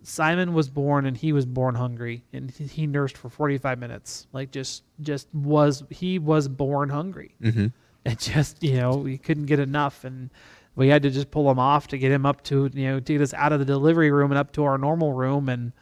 Simon 0.05 0.55
was 0.55 0.71
born 0.71 1.05
and 1.05 1.17
he 1.17 1.33
was 1.35 1.45
born 1.45 1.75
hungry 1.75 2.25
and 2.33 2.51
he- 2.53 2.67
he 2.67 2.87
nursed 2.87 3.17
for 3.19 3.29
45 3.29 3.79
minutes. 3.79 4.27
Like, 4.33 4.53
just, 4.53 4.85
just 5.01 5.29
was, 5.35 5.83
he 5.91 6.19
was 6.19 6.49
born 6.49 6.89
hungry. 6.91 7.35
Mm-hmm. 7.43 7.67
It 8.07 8.21
just, 8.21 8.63
you 8.63 8.77
know, 8.77 9.05
he 9.05 9.19
couldn't 9.19 9.47
get 9.47 9.59
enough. 9.59 10.03
And 10.05 10.31
we 10.79 10.89
had 10.89 11.03
to 11.03 11.11
just 11.11 11.31
pull 11.31 11.51
him 11.51 11.59
off 11.59 11.89
to 11.89 11.99
get 11.99 12.11
him 12.13 12.25
up 12.25 12.43
to, 12.45 12.71
you 12.73 12.87
know, 12.89 13.01
to 13.01 13.13
get 13.13 13.21
us 13.21 13.35
out 13.35 13.53
of 13.53 13.59
the 13.59 13.65
delivery 13.65 14.11
room 14.11 14.31
and 14.31 14.39
up 14.39 14.53
to 14.53 14.65
our 14.65 14.79
normal 14.79 15.13
room. 15.13 15.49
And 15.49 15.73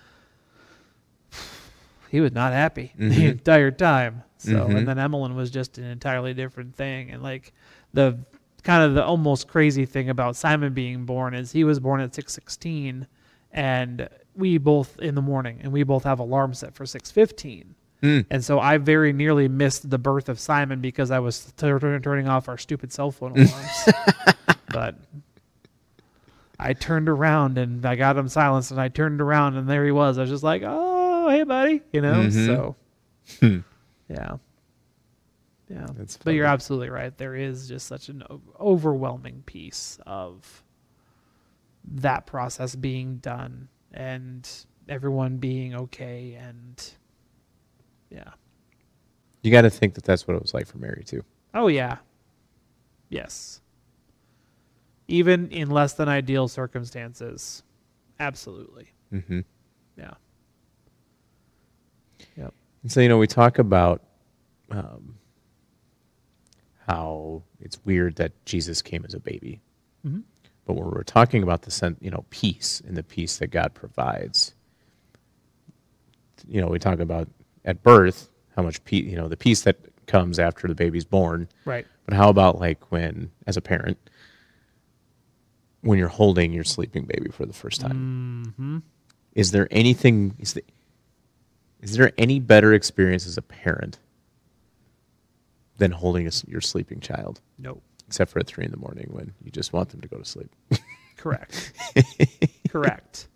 he 2.10 2.20
was 2.20 2.32
not 2.32 2.52
happy 2.52 2.92
the 2.98 3.10
Mhm. 3.10 3.30
entire 3.32 3.70
time. 3.70 4.22
So, 4.38 4.66
Mhm. 4.66 4.76
and 4.78 4.88
then 4.88 4.98
Emmeline 4.98 5.34
was 5.34 5.50
just 5.50 5.78
an 5.78 5.84
entirely 5.84 6.34
different 6.34 6.74
thing. 6.74 7.10
And 7.10 7.22
like 7.22 7.52
the 7.92 8.18
kind 8.62 8.82
of 8.82 8.94
the 8.94 9.04
almost 9.04 9.48
crazy 9.48 9.86
thing 9.86 10.08
about 10.08 10.34
Simon 10.36 10.72
being 10.72 11.04
born 11.04 11.34
is 11.34 11.52
he 11.52 11.62
was 11.64 11.78
born 11.78 12.00
at 12.00 12.14
616 12.14 13.06
and 13.52 14.08
we 14.34 14.58
both 14.58 14.98
in 14.98 15.14
the 15.14 15.22
morning 15.22 15.60
and 15.62 15.72
we 15.72 15.82
both 15.82 16.04
have 16.04 16.18
alarm 16.18 16.52
set 16.54 16.74
for 16.74 16.84
615. 16.84 17.74
Mm. 18.02 18.26
And 18.30 18.44
so 18.44 18.60
I 18.60 18.76
very 18.76 19.12
nearly 19.12 19.48
missed 19.48 19.88
the 19.88 19.98
birth 19.98 20.28
of 20.28 20.38
Simon 20.38 20.80
because 20.80 21.10
I 21.10 21.18
was 21.18 21.52
tur- 21.56 21.98
turning 22.00 22.28
off 22.28 22.48
our 22.48 22.58
stupid 22.58 22.92
cell 22.92 23.10
phone 23.10 23.32
alarms. 23.32 23.88
but 24.76 24.94
I 26.58 26.74
turned 26.74 27.08
around 27.08 27.56
and 27.56 27.86
I 27.86 27.96
got 27.96 28.14
him 28.18 28.28
silenced 28.28 28.70
and 28.72 28.78
I 28.78 28.88
turned 28.88 29.22
around 29.22 29.56
and 29.56 29.66
there 29.66 29.86
he 29.86 29.90
was. 29.90 30.18
I 30.18 30.20
was 30.20 30.30
just 30.30 30.42
like, 30.42 30.60
oh, 30.66 31.30
hey 31.30 31.44
buddy, 31.44 31.80
you 31.94 32.02
know. 32.02 32.12
Mhm. 32.26 32.46
So 32.46 32.76
Hmm. 33.40 33.58
yeah, 34.10 34.36
yeah. 35.70 35.86
That's 35.94 36.18
But 36.18 36.34
you're 36.34 36.44
absolutely 36.44 36.90
right. 36.90 37.16
There 37.16 37.34
is 37.34 37.68
just 37.68 37.86
such 37.86 38.10
an 38.10 38.22
overwhelming 38.60 39.44
peace 39.46 39.98
of 40.06 40.62
that 41.94 42.26
process 42.26 42.76
being 42.76 43.16
done 43.16 43.68
and 43.94 44.46
everyone 44.90 45.38
being 45.38 45.74
okay 45.74 46.34
and 46.34 46.90
yeah. 48.10 48.32
You 49.40 49.50
got 49.50 49.62
to 49.62 49.70
think 49.70 49.94
that 49.94 50.04
that's 50.04 50.28
what 50.28 50.36
it 50.36 50.42
was 50.42 50.52
like 50.52 50.66
for 50.66 50.76
Mary 50.76 51.02
too. 51.02 51.24
Oh 51.54 51.68
yeah. 51.68 51.96
Yes. 53.08 53.62
Even 55.08 55.48
in 55.50 55.70
less 55.70 55.92
than 55.94 56.08
ideal 56.08 56.48
circumstances. 56.48 57.62
Absolutely. 58.18 58.90
Mm-hmm. 59.12 59.40
Yeah. 59.96 60.14
Yep. 62.36 62.54
And 62.82 62.92
so 62.92 63.00
you 63.00 63.08
know, 63.08 63.18
we 63.18 63.26
talk 63.26 63.58
about 63.58 64.02
um, 64.70 65.16
how 66.86 67.42
it's 67.60 67.78
weird 67.84 68.16
that 68.16 68.32
Jesus 68.44 68.82
came 68.82 69.04
as 69.04 69.14
a 69.14 69.20
baby, 69.20 69.60
Mhm. 70.06 70.22
but 70.64 70.74
when 70.74 70.90
we're 70.90 71.02
talking 71.02 71.42
about 71.42 71.62
the 71.62 71.96
you 72.00 72.10
know 72.10 72.24
peace 72.30 72.80
and 72.86 72.96
the 72.96 73.02
peace 73.02 73.38
that 73.38 73.48
God 73.48 73.74
provides, 73.74 74.54
you 76.48 76.60
know, 76.60 76.68
we 76.68 76.78
talk 76.78 76.98
about 77.00 77.28
at 77.64 77.82
birth 77.82 78.28
how 78.56 78.62
much 78.62 78.82
peace 78.84 79.04
you 79.04 79.16
know 79.16 79.28
the 79.28 79.36
peace 79.36 79.62
that 79.62 79.76
comes 80.06 80.38
after 80.38 80.68
the 80.68 80.74
baby's 80.74 81.04
born. 81.04 81.48
Right. 81.64 81.86
But 82.04 82.14
how 82.14 82.28
about 82.28 82.60
like 82.60 82.90
when, 82.92 83.30
as 83.46 83.56
a 83.56 83.60
parent, 83.60 83.98
when 85.82 85.98
you're 85.98 86.08
holding 86.08 86.52
your 86.52 86.64
sleeping 86.64 87.04
baby 87.04 87.30
for 87.30 87.46
the 87.46 87.52
first 87.52 87.80
time? 87.80 88.44
Mm-hmm. 88.48 88.78
Is 89.34 89.50
there 89.52 89.68
anything? 89.70 90.34
Is, 90.38 90.54
the, 90.54 90.64
is 91.80 91.96
there 91.96 92.12
any 92.18 92.40
better 92.40 92.72
experience 92.74 93.26
as 93.26 93.36
a 93.36 93.42
parent 93.42 93.98
than 95.78 95.92
holding 95.92 96.26
a 96.26 96.30
your 96.46 96.60
sleeping 96.60 97.00
child? 97.00 97.40
No. 97.58 97.80
Except 98.08 98.30
for 98.30 98.38
at 98.38 98.46
three 98.46 98.64
in 98.64 98.70
the 98.70 98.76
morning 98.76 99.08
when 99.10 99.34
you 99.42 99.50
just 99.50 99.72
want 99.72 99.90
them 99.90 100.00
to 100.00 100.08
go 100.08 100.16
to 100.16 100.24
sleep. 100.24 100.54
Correct. 101.16 101.72
Correct. 102.70 103.28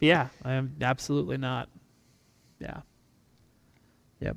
Yeah, 0.00 0.28
I 0.44 0.52
am 0.52 0.76
absolutely 0.80 1.36
not. 1.38 1.68
Yeah. 2.60 2.80
Yep. 4.20 4.36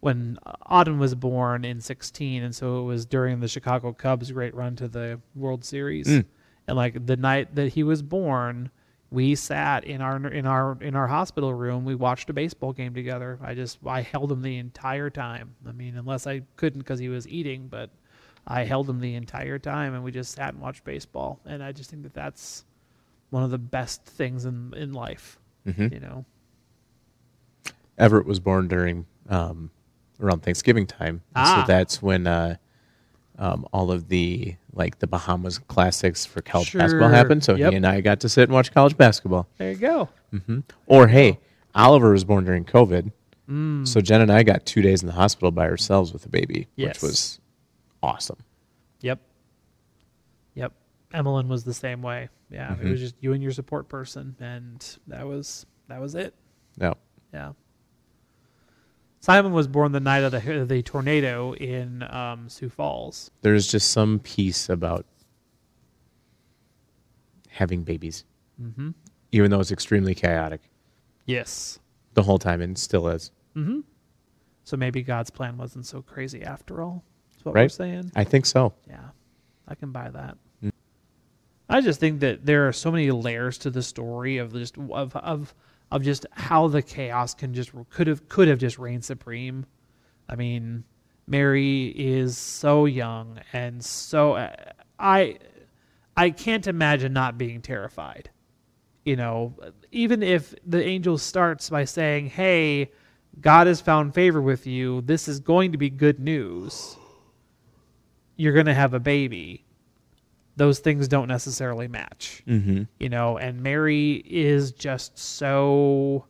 When 0.00 0.38
uh, 0.46 0.52
Auden 0.70 0.98
was 0.98 1.14
born 1.14 1.64
in 1.64 1.80
16, 1.80 2.42
and 2.44 2.54
so 2.54 2.80
it 2.80 2.82
was 2.84 3.06
during 3.06 3.40
the 3.40 3.48
Chicago 3.48 3.92
Cubs' 3.92 4.30
great 4.30 4.54
run 4.54 4.76
to 4.76 4.86
the 4.88 5.20
World 5.34 5.64
Series, 5.64 6.06
Mm. 6.06 6.24
And 6.68 6.76
like 6.76 7.04
the 7.06 7.16
night 7.16 7.54
that 7.56 7.70
he 7.72 7.82
was 7.82 8.02
born, 8.02 8.70
we 9.10 9.34
sat 9.34 9.84
in 9.84 10.00
our 10.00 10.24
in 10.28 10.46
our 10.46 10.76
in 10.80 10.94
our 10.94 11.08
hospital 11.08 11.52
room. 11.52 11.84
We 11.84 11.94
watched 11.96 12.30
a 12.30 12.32
baseball 12.32 12.72
game 12.72 12.94
together. 12.94 13.38
I 13.42 13.54
just 13.54 13.78
I 13.86 14.02
held 14.02 14.30
him 14.30 14.42
the 14.42 14.58
entire 14.58 15.10
time. 15.10 15.54
I 15.66 15.72
mean, 15.72 15.96
unless 15.96 16.26
I 16.26 16.42
couldn't 16.56 16.80
because 16.80 17.00
he 17.00 17.08
was 17.08 17.26
eating, 17.26 17.68
but 17.68 17.90
I 18.46 18.64
held 18.64 18.88
him 18.88 19.00
the 19.00 19.14
entire 19.14 19.58
time, 19.58 19.94
and 19.94 20.04
we 20.04 20.12
just 20.12 20.32
sat 20.32 20.52
and 20.52 20.62
watched 20.62 20.84
baseball. 20.84 21.40
And 21.46 21.62
I 21.64 21.72
just 21.72 21.90
think 21.90 22.02
that 22.04 22.14
that's 22.14 22.64
one 23.30 23.42
of 23.42 23.50
the 23.50 23.58
best 23.58 24.04
things 24.04 24.44
in 24.44 24.74
in 24.76 24.92
life. 24.92 25.38
Mhm. 25.66 25.92
You 25.92 26.00
know. 26.00 26.24
Everett 27.96 28.26
was 28.26 28.38
born 28.40 28.68
during 28.68 29.06
um, 29.28 29.70
around 30.20 30.42
Thanksgiving 30.42 30.86
time, 30.86 31.22
Ah. 31.34 31.62
so 31.64 31.66
that's 31.72 32.00
when 32.00 32.26
uh, 32.26 32.56
um, 33.38 33.66
all 33.72 33.90
of 33.92 34.08
the 34.08 34.56
like 34.72 34.98
the 34.98 35.06
Bahamas 35.06 35.58
classics 35.58 36.26
for 36.26 36.42
college 36.42 36.72
basketball 36.72 37.08
Sure. 37.08 37.16
happened. 37.16 37.44
So 37.44 37.54
Yep. 37.54 37.70
he 37.70 37.76
and 37.76 37.86
I 37.86 38.00
got 38.00 38.20
to 38.20 38.28
sit 38.28 38.44
and 38.44 38.52
watch 38.52 38.72
college 38.72 38.96
basketball. 38.96 39.48
There 39.58 39.70
you 39.70 39.76
go. 39.76 40.08
hmm 40.46 40.60
Or 40.86 41.06
hey, 41.08 41.38
Oliver 41.74 42.10
was 42.12 42.24
born 42.24 42.44
during 42.44 42.64
COVID, 42.64 43.12
Mm. 43.48 43.88
so 43.88 44.00
Jen 44.00 44.20
and 44.20 44.30
I 44.30 44.42
got 44.42 44.66
two 44.66 44.82
days 44.82 45.02
in 45.02 45.06
the 45.06 45.14
hospital 45.14 45.50
by 45.50 45.66
ourselves 45.68 46.12
with 46.12 46.22
the 46.22 46.28
baby, 46.28 46.68
Yes. 46.76 46.96
which 46.96 47.02
was 47.02 47.40
awesome. 48.02 48.38
Yep. 49.00 49.20
Yep. 50.54 50.72
Emmeline 51.14 51.48
was 51.48 51.64
the 51.64 51.72
same 51.74 52.02
way. 52.02 52.28
Yeah, 52.50 52.74
it 52.74 52.80
Mhm. 52.80 52.90
was 52.90 53.00
just 53.00 53.14
you 53.20 53.32
and 53.32 53.42
your 53.42 53.52
support 53.52 53.88
person, 53.88 54.36
and 54.40 54.98
that 55.06 55.26
was 55.26 55.64
that 55.88 56.00
was 56.00 56.14
it. 56.14 56.34
No, 56.78 56.94
Yeah. 57.32 57.52
Simon 59.20 59.52
was 59.52 59.66
born 59.66 59.92
the 59.92 60.00
night 60.00 60.22
of 60.22 60.32
the 60.32 60.64
the 60.64 60.82
tornado 60.82 61.52
in 61.54 62.02
um, 62.04 62.48
Sioux 62.48 62.68
Falls. 62.70 63.30
there's 63.42 63.66
just 63.66 63.90
some 63.90 64.20
peace 64.20 64.68
about 64.68 65.06
having 67.48 67.82
babies, 67.82 68.24
Mm-hmm. 68.60 68.90
even 69.32 69.50
though 69.50 69.60
it's 69.60 69.70
extremely 69.70 70.14
chaotic 70.14 70.60
Yes. 71.26 71.78
the 72.14 72.22
whole 72.22 72.38
time, 72.38 72.60
and 72.60 72.76
still 72.78 73.06
is. 73.08 73.30
Mm-hmm. 73.56 73.80
So 74.64 74.76
maybe 74.76 75.02
God's 75.02 75.30
plan 75.30 75.56
wasn't 75.56 75.86
so 75.86 76.02
crazy 76.02 76.42
after 76.42 76.82
all. 76.82 77.04
That's 77.32 77.44
what 77.44 77.54
we're 77.54 77.68
saying. 77.68 78.12
I 78.16 78.24
think 78.24 78.46
so. 78.46 78.74
Yeah, 78.88 79.10
I 79.68 79.74
can 79.76 79.92
buy 79.92 80.10
that. 80.10 80.36
Mm. 80.62 80.72
I 81.68 81.80
just 81.80 82.00
think 82.00 82.20
that 82.20 82.44
there 82.44 82.66
are 82.68 82.72
so 82.72 82.90
many 82.90 83.10
layers 83.10 83.58
to 83.58 83.70
the 83.70 83.82
story 83.82 84.38
of 84.38 84.52
just 84.52 84.76
of 84.78 85.14
of 85.16 85.54
of 85.90 86.02
just 86.02 86.26
how 86.32 86.68
the 86.68 86.82
chaos 86.82 87.34
can 87.34 87.54
just 87.54 87.72
could 87.90 88.06
have 88.06 88.28
could 88.28 88.48
have 88.48 88.58
just 88.58 88.78
reigned 88.78 89.04
supreme. 89.04 89.66
I 90.28 90.36
mean, 90.36 90.84
Mary 91.26 91.86
is 91.96 92.36
so 92.36 92.84
young 92.84 93.40
and 93.52 93.82
so 93.84 94.34
uh, 94.34 94.54
I 94.98 95.38
I 96.16 96.30
can't 96.30 96.66
imagine 96.66 97.12
not 97.12 97.38
being 97.38 97.62
terrified. 97.62 98.30
You 99.04 99.16
know, 99.16 99.54
even 99.90 100.22
if 100.22 100.54
the 100.66 100.84
angel 100.84 101.16
starts 101.16 101.70
by 101.70 101.84
saying, 101.84 102.26
"Hey, 102.26 102.90
God 103.40 103.66
has 103.66 103.80
found 103.80 104.14
favor 104.14 104.42
with 104.42 104.66
you. 104.66 105.00
This 105.02 105.28
is 105.28 105.40
going 105.40 105.72
to 105.72 105.78
be 105.78 105.88
good 105.90 106.20
news." 106.20 106.96
you're 108.38 108.52
going 108.54 108.66
to 108.66 108.74
have 108.74 108.94
a 108.94 109.00
baby, 109.00 109.64
those 110.58 110.80
things 110.80 111.08
don't 111.08 111.28
necessarily 111.28 111.88
match. 111.88 112.42
Mm-hmm. 112.46 112.82
You 112.98 113.08
know, 113.08 113.38
and 113.38 113.62
Mary 113.62 114.22
is 114.26 114.72
just 114.72 115.18
so 115.18 116.26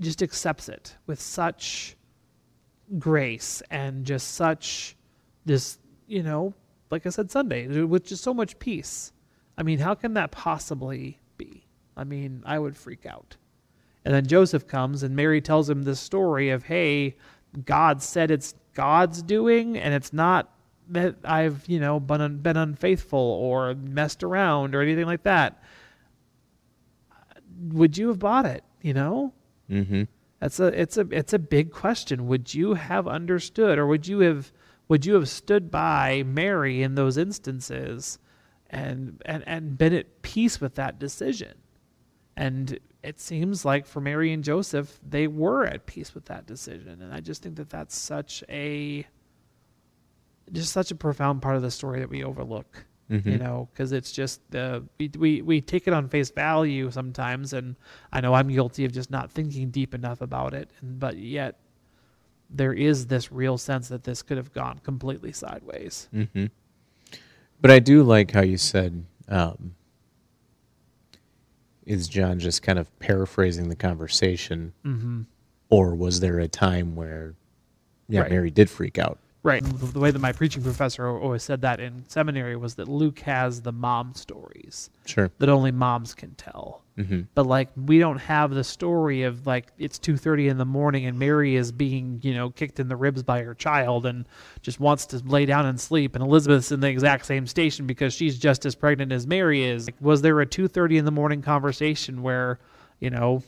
just 0.00 0.22
accepts 0.22 0.68
it 0.68 0.96
with 1.06 1.20
such 1.20 1.96
grace 2.98 3.62
and 3.70 4.04
just 4.04 4.34
such 4.34 4.96
this, 5.44 5.78
you 6.08 6.22
know, 6.22 6.54
like 6.90 7.06
I 7.06 7.10
said 7.10 7.30
Sunday, 7.30 7.66
with 7.84 8.04
just 8.04 8.24
so 8.24 8.34
much 8.34 8.58
peace. 8.58 9.12
I 9.56 9.62
mean, 9.62 9.78
how 9.78 9.94
can 9.94 10.14
that 10.14 10.30
possibly 10.32 11.20
be? 11.36 11.66
I 11.96 12.04
mean, 12.04 12.42
I 12.46 12.58
would 12.58 12.76
freak 12.76 13.04
out. 13.04 13.36
And 14.04 14.14
then 14.14 14.26
Joseph 14.26 14.66
comes 14.66 15.02
and 15.02 15.14
Mary 15.14 15.42
tells 15.42 15.68
him 15.68 15.82
this 15.82 16.00
story 16.00 16.48
of, 16.48 16.64
hey, 16.64 17.16
God 17.66 18.02
said 18.02 18.30
it's 18.30 18.54
God's 18.72 19.22
doing 19.22 19.76
and 19.76 19.92
it's 19.92 20.12
not 20.12 20.50
that 20.90 21.16
I've, 21.24 21.68
you 21.68 21.80
know, 21.80 22.00
been, 22.00 22.20
un- 22.20 22.38
been 22.38 22.56
unfaithful 22.56 23.18
or 23.18 23.74
messed 23.74 24.22
around 24.22 24.74
or 24.74 24.82
anything 24.82 25.06
like 25.06 25.22
that. 25.24 25.62
Would 27.68 27.96
you 27.96 28.08
have 28.08 28.18
bought 28.18 28.46
it? 28.46 28.64
You 28.82 28.94
know? 28.94 29.32
Mm-hmm. 29.70 30.04
That's 30.40 30.58
a 30.58 30.66
it's 30.68 30.96
a 30.96 31.06
it's 31.10 31.34
a 31.34 31.38
big 31.38 31.70
question. 31.70 32.26
Would 32.26 32.54
you 32.54 32.74
have 32.74 33.06
understood 33.06 33.78
or 33.78 33.86
would 33.86 34.08
you 34.08 34.20
have 34.20 34.52
would 34.88 35.04
you 35.04 35.14
have 35.14 35.28
stood 35.28 35.70
by 35.70 36.22
Mary 36.24 36.82
in 36.82 36.94
those 36.94 37.18
instances 37.18 38.18
and 38.70 39.22
and, 39.26 39.44
and 39.46 39.76
been 39.76 39.92
at 39.92 40.22
peace 40.22 40.60
with 40.60 40.76
that 40.76 40.98
decision? 40.98 41.54
And 42.36 42.80
it 43.02 43.20
seems 43.20 43.66
like 43.66 43.86
for 43.86 44.00
Mary 44.00 44.32
and 44.32 44.42
Joseph, 44.42 44.98
they 45.06 45.26
were 45.26 45.66
at 45.66 45.84
peace 45.84 46.14
with 46.14 46.24
that 46.26 46.46
decision. 46.46 47.02
And 47.02 47.12
I 47.12 47.20
just 47.20 47.42
think 47.42 47.56
that 47.56 47.68
that's 47.68 47.96
such 47.96 48.42
a 48.48 49.06
just 50.52 50.72
such 50.72 50.90
a 50.90 50.94
profound 50.94 51.42
part 51.42 51.56
of 51.56 51.62
the 51.62 51.70
story 51.70 52.00
that 52.00 52.10
we 52.10 52.24
overlook 52.24 52.84
Mm-hmm. 53.10 53.28
you 53.28 53.38
know 53.38 53.68
because 53.72 53.90
it's 53.90 54.12
just 54.12 54.40
uh, 54.54 54.78
we, 54.96 55.10
we 55.18 55.42
we 55.42 55.60
take 55.60 55.88
it 55.88 55.92
on 55.92 56.08
face 56.08 56.30
value 56.30 56.92
sometimes 56.92 57.52
and 57.52 57.74
i 58.12 58.20
know 58.20 58.34
i'm 58.34 58.46
guilty 58.46 58.84
of 58.84 58.92
just 58.92 59.10
not 59.10 59.32
thinking 59.32 59.70
deep 59.70 59.94
enough 59.96 60.20
about 60.20 60.54
it 60.54 60.70
and 60.80 61.00
but 61.00 61.16
yet 61.16 61.58
there 62.48 62.72
is 62.72 63.08
this 63.08 63.32
real 63.32 63.58
sense 63.58 63.88
that 63.88 64.04
this 64.04 64.22
could 64.22 64.36
have 64.36 64.52
gone 64.52 64.78
completely 64.84 65.32
sideways 65.32 66.08
Mm-hmm. 66.14 66.46
But 67.60 67.70
I 67.70 67.78
do 67.78 68.02
like 68.02 68.30
how 68.30 68.40
you 68.40 68.56
said, 68.56 69.04
um, 69.28 69.74
is 71.84 72.08
John 72.08 72.38
just 72.38 72.62
kind 72.62 72.78
of 72.78 72.96
paraphrasing 72.98 73.68
the 73.68 73.76
conversation, 73.76 74.72
mm-hmm. 74.84 75.22
or 75.68 75.94
was 75.94 76.20
there 76.20 76.38
a 76.38 76.48
time 76.48 76.96
where, 76.96 77.34
yeah, 78.08 78.22
Right. 78.22 78.30
Mary 78.30 78.50
did 78.50 78.70
freak 78.70 78.98
out? 78.98 79.18
Right 79.42 79.62
the 79.64 79.98
way 79.98 80.10
that 80.10 80.18
my 80.18 80.32
preaching 80.32 80.62
professor 80.62 81.06
always 81.08 81.42
said 81.42 81.62
that 81.62 81.80
in 81.80 82.04
seminary 82.08 82.56
was 82.56 82.74
that 82.74 82.88
luke 82.88 83.20
has 83.20 83.62
the 83.62 83.72
mom 83.72 84.14
stories 84.14 84.90
Sure. 85.06 85.30
that 85.38 85.48
only 85.48 85.72
moms 85.72 86.14
can 86.14 86.34
tell 86.34 86.82
Mm-hmm. 86.98 87.22
but 87.34 87.46
like 87.46 87.70
we 87.76 87.98
don't 87.98 88.18
have 88.18 88.50
the 88.50 88.62
story 88.64 89.22
of 89.22 89.46
like 89.46 89.72
it's 89.78 89.98
2:30 89.98 90.50
in 90.50 90.58
the 90.58 90.66
morning 90.66 91.06
and 91.06 91.18
Mary 91.18 91.56
is 91.56 91.72
being, 91.72 92.20
you 92.22 92.34
know, 92.34 92.50
kicked 92.50 92.78
in 92.78 92.88
the 92.88 92.96
ribs 92.96 93.22
by 93.22 93.40
her 93.42 93.54
child 93.54 94.04
and 94.04 94.26
just 94.60 94.80
wants 94.80 95.06
to 95.06 95.18
lay 95.24 95.46
down 95.46 95.64
and 95.64 95.80
sleep 95.80 96.14
and 96.14 96.22
Elizabeth's 96.22 96.70
in 96.72 96.80
the 96.80 96.88
exact 96.90 97.24
same 97.24 97.46
station 97.46 97.86
because 97.86 98.12
she's 98.12 98.38
just 98.38 98.66
as 98.66 98.74
pregnant 98.74 99.12
as 99.12 99.26
Mary 99.26 99.64
is. 99.64 99.86
Like, 99.86 99.94
was 100.02 100.20
there 100.20 100.38
a 100.42 100.46
2:30 100.46 100.98
in 100.98 101.06
the 101.06 101.10
morning 101.10 101.40
conversation 101.40 102.20
where, 102.20 102.58
you 102.98 103.08
know, 103.08 103.42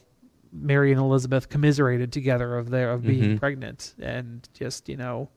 Mary 0.50 0.90
and 0.90 1.00
Elizabeth 1.00 1.50
commiserated 1.50 2.11
together 2.11 2.56
of 2.56 2.70
their 2.70 2.90
of 2.92 3.02
being 3.02 3.34
Mhm. 3.37 3.38
pregnant 3.38 3.94
and 4.00 4.49
just 4.54 4.88
you 4.88 4.96
know 4.96 5.28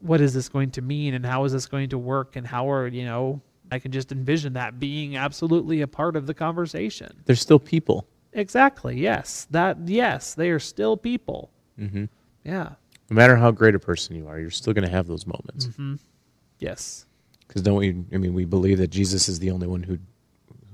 what 0.00 0.20
is 0.20 0.34
this 0.34 0.48
going 0.48 0.70
to 0.72 0.82
mean 0.82 1.14
and 1.14 1.24
how 1.24 1.44
is 1.44 1.52
this 1.52 1.66
going 1.66 1.88
to 1.90 1.98
work 1.98 2.36
and 2.36 2.46
how 2.46 2.70
are 2.70 2.86
you 2.86 3.04
know 3.04 3.40
I 3.70 3.78
can 3.78 3.90
just 3.90 4.12
envision 4.12 4.52
that 4.52 4.78
being 4.78 5.16
absolutely 5.16 5.80
a 5.80 5.86
part 5.88 6.14
of 6.14 6.26
the 6.26 6.34
conversation. 6.34 7.22
They're 7.24 7.34
still 7.36 7.58
people. 7.58 8.06
Exactly. 8.34 9.00
Yes. 9.00 9.46
That 9.50 9.78
yes, 9.86 10.34
they 10.34 10.50
are 10.50 10.58
still 10.58 10.96
people. 10.96 11.50
Mm-hmm. 11.78 12.04
Yeah. 12.44 12.72
No 13.08 13.14
matter 13.14 13.34
how 13.36 13.50
great 13.50 13.74
a 13.74 13.78
person 13.78 14.14
you 14.14 14.28
are, 14.28 14.38
you're 14.38 14.50
still 14.50 14.74
going 14.74 14.84
to 14.84 14.90
have 14.90 15.06
those 15.06 15.26
moments. 15.26 15.66
Mm-hmm. 15.68 15.94
Yes. 16.58 17.06
Because 17.48 17.62
don't 17.62 17.76
we? 17.76 17.90
I 18.12 18.18
mean, 18.18 18.34
we 18.34 18.44
believe 18.44 18.76
that 18.78 18.88
Jesus 18.88 19.28
is 19.28 19.38
the 19.38 19.50
only 19.50 19.66
one 19.66 19.82
who 19.82 19.98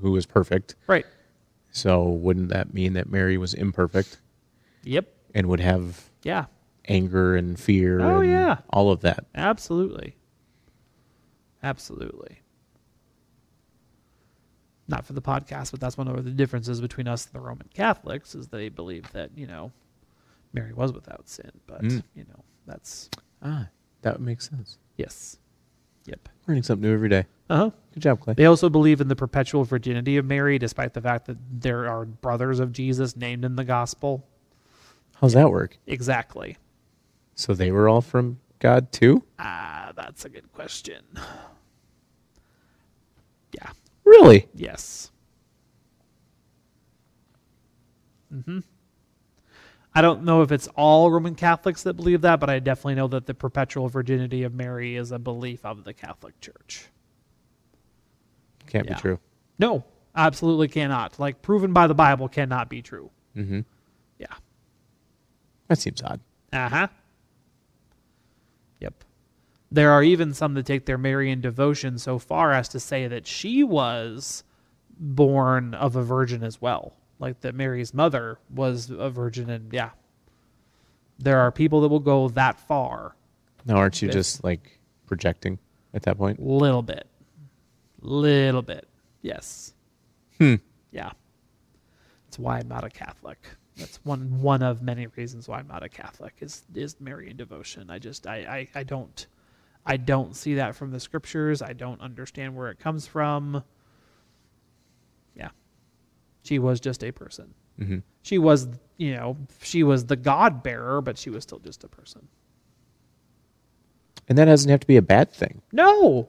who 0.00 0.16
is 0.16 0.26
perfect. 0.26 0.74
Right. 0.88 1.06
So 1.70 2.02
wouldn't 2.04 2.48
that 2.48 2.74
mean 2.74 2.94
that 2.94 3.08
Mary 3.08 3.38
was 3.38 3.54
imperfect 3.54 4.20
Yep. 4.82 5.06
and 5.34 5.46
would 5.48 5.60
have 5.60 6.08
Yeah. 6.24 6.46
Anger 6.88 7.36
and 7.36 7.58
fear? 7.58 8.00
Oh, 8.00 8.20
and 8.20 8.30
yeah. 8.30 8.58
all 8.70 8.90
of 8.90 9.00
that. 9.00 9.26
Absolutely. 9.34 10.16
Absolutely. 11.62 12.40
Not 14.86 15.04
for 15.04 15.12
the 15.12 15.20
podcast, 15.22 15.70
but 15.70 15.80
that's 15.80 15.98
one 15.98 16.08
of 16.08 16.24
the 16.24 16.30
differences 16.30 16.80
between 16.80 17.06
us 17.08 17.26
and 17.26 17.34
the 17.34 17.40
Roman 17.46 17.68
Catholics 17.74 18.34
is 18.34 18.48
they 18.48 18.68
believe 18.70 19.10
that, 19.12 19.30
you 19.36 19.46
know, 19.46 19.70
Mary 20.54 20.72
was 20.72 20.92
without 20.92 21.28
sin. 21.28 21.50
But, 21.66 21.82
Mm. 21.82 22.02
you 22.14 22.24
know, 22.24 22.42
that's 22.66 23.10
Ah, 23.42 23.68
that 24.02 24.20
makes 24.20 24.48
sense. 24.48 24.78
yes. 24.96 25.38
Yep. 26.06 26.28
Learning 26.46 26.62
something 26.62 26.88
new 26.88 26.94
every 26.94 27.10
day. 27.10 27.26
Uh-huh. 27.50 27.70
Good 27.92 28.00
job, 28.02 28.20
Clay. 28.20 28.32
They 28.34 28.46
also 28.46 28.70
believe 28.70 29.02
in 29.02 29.08
the 29.08 29.16
perpetual 29.16 29.64
virginity 29.64 30.16
of 30.16 30.24
Mary, 30.24 30.58
despite 30.58 30.94
the 30.94 31.02
fact 31.02 31.26
that 31.26 31.36
there 31.50 31.86
are 31.86 32.06
brothers 32.06 32.60
of 32.60 32.72
Jesus 32.72 33.14
named 33.14 33.44
in 33.44 33.56
the 33.56 33.64
gospel. 33.64 34.26
How's 35.16 35.34
that 35.34 35.50
work? 35.50 35.76
Exactly. 35.86 36.56
So 37.38 37.54
they 37.54 37.70
were 37.70 37.88
all 37.88 38.00
from 38.00 38.40
God 38.58 38.90
too? 38.90 39.22
Ah, 39.38 39.92
that's 39.94 40.24
a 40.24 40.28
good 40.28 40.50
question. 40.52 41.04
Yeah. 43.54 43.70
Really? 44.04 44.48
Yes. 44.54 45.12
hmm 48.44 48.58
I 49.94 50.02
don't 50.02 50.24
know 50.24 50.42
if 50.42 50.50
it's 50.52 50.66
all 50.76 51.10
Roman 51.12 51.34
Catholics 51.36 51.84
that 51.84 51.94
believe 51.94 52.20
that, 52.22 52.40
but 52.40 52.50
I 52.50 52.58
definitely 52.58 52.96
know 52.96 53.06
that 53.08 53.26
the 53.26 53.34
perpetual 53.34 53.88
virginity 53.88 54.42
of 54.42 54.52
Mary 54.52 54.96
is 54.96 55.12
a 55.12 55.18
belief 55.18 55.64
of 55.64 55.84
the 55.84 55.94
Catholic 55.94 56.38
Church. 56.40 56.86
Can't 58.66 58.86
Yeah. 58.86 58.94
be 58.94 59.00
true. 59.00 59.18
No, 59.60 59.84
absolutely 60.14 60.66
cannot. 60.68 61.18
Like 61.20 61.40
proven 61.40 61.72
by 61.72 61.86
the 61.86 61.94
Bible 61.94 62.28
cannot 62.28 62.68
be 62.68 62.82
true. 62.82 63.10
Mm-hmm. 63.36 63.60
Yeah. 64.18 64.26
That 65.68 65.78
seems 65.78 66.02
odd. 66.02 66.20
Uh 66.52 66.68
huh. 66.68 66.76
Yep. 66.80 66.90
There 69.70 69.90
are 69.90 70.02
even 70.02 70.32
some 70.32 70.54
that 70.54 70.66
take 70.66 70.86
their 70.86 70.98
Marian 70.98 71.40
devotion 71.40 71.98
so 71.98 72.18
far 72.18 72.52
as 72.52 72.68
to 72.70 72.80
say 72.80 73.06
that 73.06 73.26
she 73.26 73.62
was 73.62 74.44
born 74.98 75.74
of 75.74 75.94
a 75.96 76.02
virgin 76.02 76.42
as 76.42 76.60
well. 76.60 76.94
Like 77.18 77.40
that 77.40 77.54
Mary's 77.54 77.92
mother 77.92 78.38
was 78.54 78.90
a 78.90 79.10
virgin, 79.10 79.50
and 79.50 79.72
yeah. 79.72 79.90
There 81.18 81.38
are 81.38 81.50
people 81.50 81.80
that 81.82 81.88
will 81.88 81.98
go 81.98 82.28
that 82.30 82.60
far. 82.60 83.16
Now, 83.66 83.76
aren't 83.76 84.00
you 84.00 84.08
just 84.08 84.44
like 84.44 84.78
projecting 85.06 85.58
at 85.92 86.02
that 86.04 86.16
point? 86.16 86.40
Little 86.40 86.82
bit. 86.82 87.06
Little 88.00 88.62
bit. 88.62 88.88
Yes. 89.20 89.74
Hmm. 90.38 90.54
Yeah. 90.92 91.10
That's 92.26 92.38
why 92.38 92.58
I'm 92.58 92.68
not 92.68 92.84
a 92.84 92.90
Catholic. 92.90 93.38
That's 93.76 93.98
one 94.04 94.40
one 94.40 94.62
of 94.62 94.82
many 94.82 95.06
reasons 95.08 95.48
why 95.48 95.58
I'm 95.58 95.68
not 95.68 95.82
a 95.82 95.88
Catholic 95.88 96.34
is 96.40 96.64
is 96.74 97.00
Marian 97.00 97.36
devotion. 97.36 97.90
I 97.90 97.98
just 97.98 98.26
I, 98.26 98.68
I, 98.74 98.80
I 98.80 98.82
don't 98.82 99.26
I 99.88 99.96
don't 99.96 100.36
see 100.36 100.54
that 100.54 100.76
from 100.76 100.92
the 100.92 101.00
scriptures. 101.00 101.62
I 101.62 101.72
don't 101.72 102.00
understand 102.00 102.54
where 102.54 102.70
it 102.70 102.78
comes 102.78 103.06
from. 103.06 103.64
Yeah. 105.34 105.48
She 106.42 106.58
was 106.58 106.78
just 106.78 107.02
a 107.02 107.10
person. 107.10 107.54
Mm-hmm. 107.80 107.98
She 108.22 108.38
was 108.38 108.68
you 108.98 109.14
know, 109.14 109.36
she 109.62 109.82
was 109.84 110.04
the 110.06 110.16
God 110.16 110.62
bearer, 110.62 111.00
but 111.00 111.16
she 111.16 111.30
was 111.30 111.44
still 111.44 111.60
just 111.60 111.84
a 111.84 111.88
person. 111.88 112.28
And 114.28 114.36
that 114.36 114.44
doesn't 114.44 114.68
have 114.70 114.80
to 114.80 114.86
be 114.86 114.96
a 114.96 115.02
bad 115.02 115.32
thing. 115.32 115.62
No. 115.72 116.28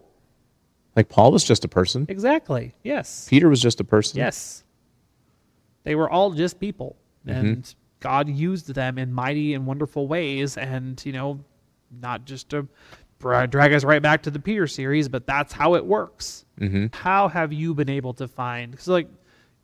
Like 0.95 1.09
Paul 1.09 1.31
was 1.31 1.43
just 1.43 1.65
a 1.65 1.67
person. 1.67 2.05
Exactly. 2.07 2.73
Yes. 2.83 3.27
Peter 3.27 3.49
was 3.49 3.61
just 3.61 3.79
a 3.81 3.83
person. 3.83 4.19
Yes. 4.19 4.63
They 5.83 5.95
were 5.95 6.09
all 6.09 6.31
just 6.31 6.59
people. 6.59 6.95
And 7.25 7.73
God 7.99 8.29
used 8.29 8.73
them 8.73 8.97
in 8.97 9.13
mighty 9.13 9.53
and 9.53 9.65
wonderful 9.65 10.07
ways. 10.07 10.57
And, 10.57 11.03
you 11.05 11.11
know, 11.11 11.43
not 12.01 12.25
just 12.25 12.49
to 12.49 12.63
bra- 12.63 12.69
drag 13.19 13.73
us 13.73 13.83
right 13.83 14.01
back 14.01 14.23
to 14.23 14.31
the 14.31 14.39
Peter 14.39 14.67
series, 14.67 15.09
but 15.09 15.25
that's 15.27 15.53
how 15.53 15.75
it 15.75 15.85
works. 15.85 16.45
Mm-hmm. 16.59 16.87
How 16.93 17.27
have 17.27 17.53
you 17.53 17.73
been 17.73 17.89
able 17.89 18.13
to 18.15 18.27
find? 18.27 18.71
Because, 18.71 18.87
like, 18.87 19.07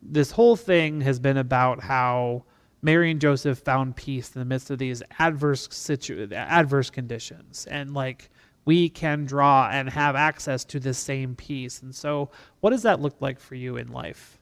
this 0.01 0.31
whole 0.31 0.55
thing 0.55 1.01
has 1.01 1.19
been 1.19 1.37
about 1.37 1.81
how 1.81 2.43
Mary 2.81 3.11
and 3.11 3.19
Joseph 3.19 3.59
found 3.59 3.95
peace 3.95 4.35
in 4.35 4.39
the 4.39 4.45
midst 4.45 4.69
of 4.69 4.77
these 4.77 5.01
adverse 5.19 5.67
situ- 5.71 6.29
adverse 6.33 6.89
conditions. 6.89 7.67
And, 7.69 7.93
like, 7.93 8.29
we 8.65 8.89
can 8.89 9.25
draw 9.25 9.69
and 9.71 9.89
have 9.89 10.15
access 10.15 10.65
to 10.65 10.79
this 10.79 10.97
same 10.97 11.35
peace. 11.35 11.81
And 11.81 11.93
so, 11.93 12.29
what 12.59 12.71
does 12.71 12.83
that 12.83 12.99
look 12.99 13.15
like 13.21 13.39
for 13.39 13.55
you 13.55 13.77
in 13.77 13.91
life? 13.91 14.39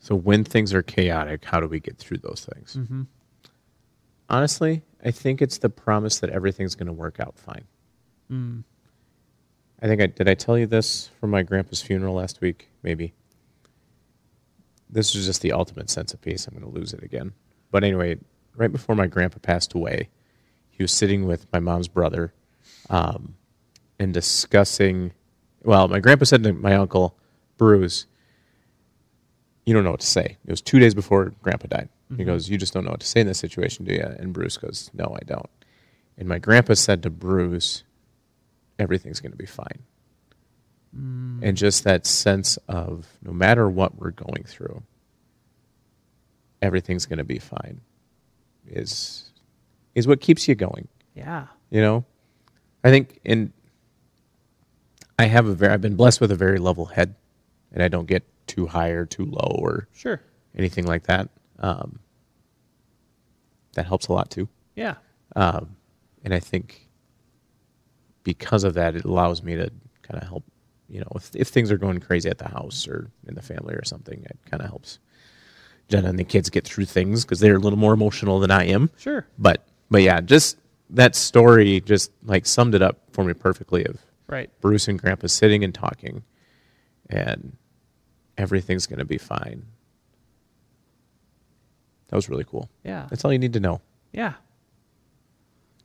So 0.00 0.14
when 0.14 0.44
things 0.44 0.72
are 0.72 0.82
chaotic, 0.82 1.44
how 1.44 1.60
do 1.60 1.68
we 1.68 1.78
get 1.78 1.98
through 1.98 2.18
those 2.18 2.48
things? 2.52 2.76
Mm-hmm. 2.76 3.02
Honestly, 4.30 4.82
I 5.04 5.10
think 5.10 5.42
it's 5.42 5.58
the 5.58 5.68
promise 5.68 6.20
that 6.20 6.30
everything's 6.30 6.76
going 6.76 6.86
to 6.86 6.92
work 6.92 7.18
out 7.18 7.36
fine. 7.36 7.64
Mm. 8.30 8.64
I 9.82 9.86
think 9.86 10.00
I 10.00 10.06
did. 10.06 10.28
I 10.28 10.34
tell 10.34 10.56
you 10.56 10.66
this 10.66 11.10
from 11.18 11.30
my 11.30 11.42
grandpa's 11.42 11.82
funeral 11.82 12.14
last 12.14 12.40
week. 12.40 12.68
Maybe 12.82 13.12
this 14.88 15.14
was 15.14 15.26
just 15.26 15.42
the 15.42 15.52
ultimate 15.52 15.90
sense 15.90 16.14
of 16.14 16.20
peace. 16.20 16.46
I'm 16.46 16.58
going 16.58 16.70
to 16.70 16.78
lose 16.78 16.92
it 16.92 17.02
again. 17.02 17.32
But 17.72 17.82
anyway, 17.82 18.18
right 18.56 18.70
before 18.70 18.94
my 18.94 19.06
grandpa 19.06 19.38
passed 19.38 19.74
away, 19.74 20.08
he 20.70 20.82
was 20.82 20.92
sitting 20.92 21.26
with 21.26 21.46
my 21.52 21.60
mom's 21.60 21.88
brother, 21.88 22.32
um, 22.88 23.34
and 23.98 24.14
discussing. 24.14 25.12
Well, 25.62 25.88
my 25.88 26.00
grandpa 26.00 26.24
said 26.24 26.42
to 26.44 26.52
my 26.52 26.74
uncle 26.74 27.16
Bruce, 27.58 28.06
"You 29.66 29.74
don't 29.74 29.84
know 29.84 29.90
what 29.90 30.00
to 30.00 30.06
say." 30.06 30.38
It 30.44 30.50
was 30.50 30.62
two 30.62 30.78
days 30.78 30.94
before 30.94 31.34
grandpa 31.42 31.66
died. 31.66 31.88
He 32.16 32.22
Mhm. 32.24 32.26
goes, 32.26 32.48
"You 32.48 32.58
just 32.58 32.72
don't 32.74 32.84
know 32.84 32.90
what 32.90 33.00
to 33.00 33.06
say 33.06 33.20
in 33.20 33.26
this 33.26 33.38
situation, 33.38 33.84
do 33.84 33.94
you?" 33.94 34.02
And 34.02 34.32
Bruce 34.32 34.56
goes, 34.56 34.90
"No, 34.92 35.16
I 35.16 35.24
don't." 35.24 35.48
And 36.18 36.28
my 36.28 36.38
grandpa 36.38 36.74
said 36.74 37.02
to 37.04 37.10
Bruce, 37.10 37.84
"Everything's 38.78 39.20
going 39.20 39.32
to 39.32 39.38
be 39.38 39.46
fine." 39.46 39.84
Mm. 40.96 41.38
and 41.44 41.56
just 41.56 41.84
that 41.84 42.04
sense 42.04 42.56
of 42.66 43.16
no 43.22 43.32
matter 43.32 43.68
what 43.70 43.96
we're 43.96 44.10
going 44.10 44.42
through 44.44 44.82
everything's 46.60 47.06
going 47.06 47.18
to 47.18 47.24
be 47.24 47.38
fine 47.38 47.80
is 48.66 49.30
is 49.94 50.08
what 50.08 50.20
keeps 50.20 50.48
you 50.48 50.56
going 50.56 50.88
yeah. 51.14 51.46
you 51.70 51.80
know 51.80 52.04
i 52.82 52.90
think 52.90 53.20
in 53.24 53.52
i 55.16 55.26
have 55.26 55.46
a 55.46 55.54
very 55.54 55.72
i've 55.72 55.80
been 55.80 55.94
blessed 55.94 56.20
with 56.20 56.32
a 56.32 56.36
very 56.36 56.58
level 56.58 56.86
head 56.86 57.14
and 57.72 57.84
i 57.84 57.88
don't 57.88 58.06
get 58.06 58.24
too 58.48 58.66
high 58.66 58.88
or 58.88 59.06
too 59.06 59.24
low 59.26 59.56
or 59.60 59.86
Sure. 59.92 60.20
anything 60.56 60.86
like 60.86 61.04
that 61.04 61.28
um, 61.60 61.98
that 63.74 63.86
helps 63.86 64.08
a 64.08 64.12
lot 64.12 64.30
too 64.30 64.48
Yeah. 64.74 64.94
um, 65.36 65.76
and 66.24 66.34
I 66.34 66.40
think 66.40 66.88
because 68.24 68.64
of 68.64 68.74
that, 68.74 68.94
it 68.96 69.04
allows 69.04 69.42
me 69.42 69.54
to 69.56 69.70
kind 70.02 70.20
of 70.22 70.28
help. 70.28 70.44
You 70.88 71.00
know, 71.00 71.12
if 71.14 71.30
if 71.34 71.48
things 71.48 71.70
are 71.70 71.78
going 71.78 72.00
crazy 72.00 72.28
at 72.28 72.38
the 72.38 72.48
house 72.48 72.86
or 72.88 73.10
in 73.26 73.34
the 73.34 73.42
family 73.42 73.74
or 73.74 73.84
something, 73.84 74.22
it 74.24 74.36
kind 74.50 74.60
of 74.62 74.68
helps 74.68 74.98
Jenna 75.88 76.08
and 76.08 76.18
the 76.18 76.24
kids 76.24 76.50
get 76.50 76.64
through 76.64 76.84
things 76.86 77.24
because 77.24 77.40
they're 77.40 77.54
a 77.56 77.58
little 77.60 77.78
more 77.78 77.94
emotional 77.94 78.38
than 78.40 78.50
I 78.50 78.64
am. 78.66 78.90
Sure. 78.98 79.26
But 79.38 79.66
but 79.90 80.02
yeah, 80.02 80.20
just 80.20 80.58
that 80.90 81.14
story 81.14 81.80
just 81.80 82.10
like 82.24 82.44
summed 82.44 82.74
it 82.74 82.82
up 82.82 82.98
for 83.12 83.24
me 83.24 83.32
perfectly. 83.34 83.84
Of 83.86 83.98
Right. 84.26 84.50
Bruce 84.60 84.86
and 84.88 85.00
Grandpa 85.00 85.28
sitting 85.28 85.64
and 85.64 85.72
talking, 85.74 86.22
and 87.08 87.56
everything's 88.36 88.86
going 88.86 88.98
to 88.98 89.04
be 89.04 89.18
fine. 89.18 89.64
That 92.10 92.16
was 92.16 92.28
really 92.28 92.44
cool. 92.44 92.68
Yeah. 92.84 93.06
That's 93.08 93.24
all 93.24 93.32
you 93.32 93.38
need 93.38 93.52
to 93.54 93.60
know. 93.60 93.80
Yeah. 94.12 94.34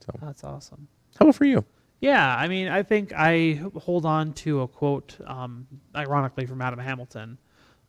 So, 0.04 0.12
That's 0.20 0.44
awesome. 0.44 0.88
how 1.18 1.24
about 1.24 1.36
for 1.36 1.44
you? 1.44 1.64
Yeah, 2.00 2.36
I 2.36 2.46
mean, 2.46 2.68
I 2.68 2.82
think 2.82 3.12
I 3.16 3.60
hold 3.80 4.04
on 4.04 4.34
to 4.34 4.60
a 4.60 4.68
quote, 4.68 5.16
um, 5.26 5.66
ironically, 5.94 6.44
from 6.46 6.60
Adam 6.60 6.78
Hamilton. 6.78 7.38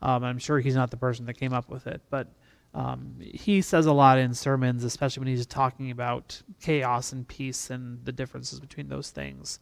Um, 0.01 0.23
I'm 0.23 0.37
sure 0.37 0.59
he's 0.59 0.75
not 0.75 0.91
the 0.91 0.97
person 0.97 1.25
that 1.25 1.33
came 1.33 1.53
up 1.53 1.69
with 1.69 1.87
it, 1.87 2.01
but 2.09 2.31
um, 2.73 3.15
he 3.19 3.61
says 3.61 3.85
a 3.85 3.91
lot 3.91 4.17
in 4.17 4.33
sermons, 4.33 4.83
especially 4.83 5.21
when 5.21 5.27
he's 5.27 5.45
talking 5.45 5.91
about 5.91 6.41
chaos 6.61 7.11
and 7.11 7.27
peace 7.27 7.69
and 7.69 8.03
the 8.05 8.11
differences 8.11 8.59
between 8.59 8.87
those 8.87 9.09
things. 9.09 9.59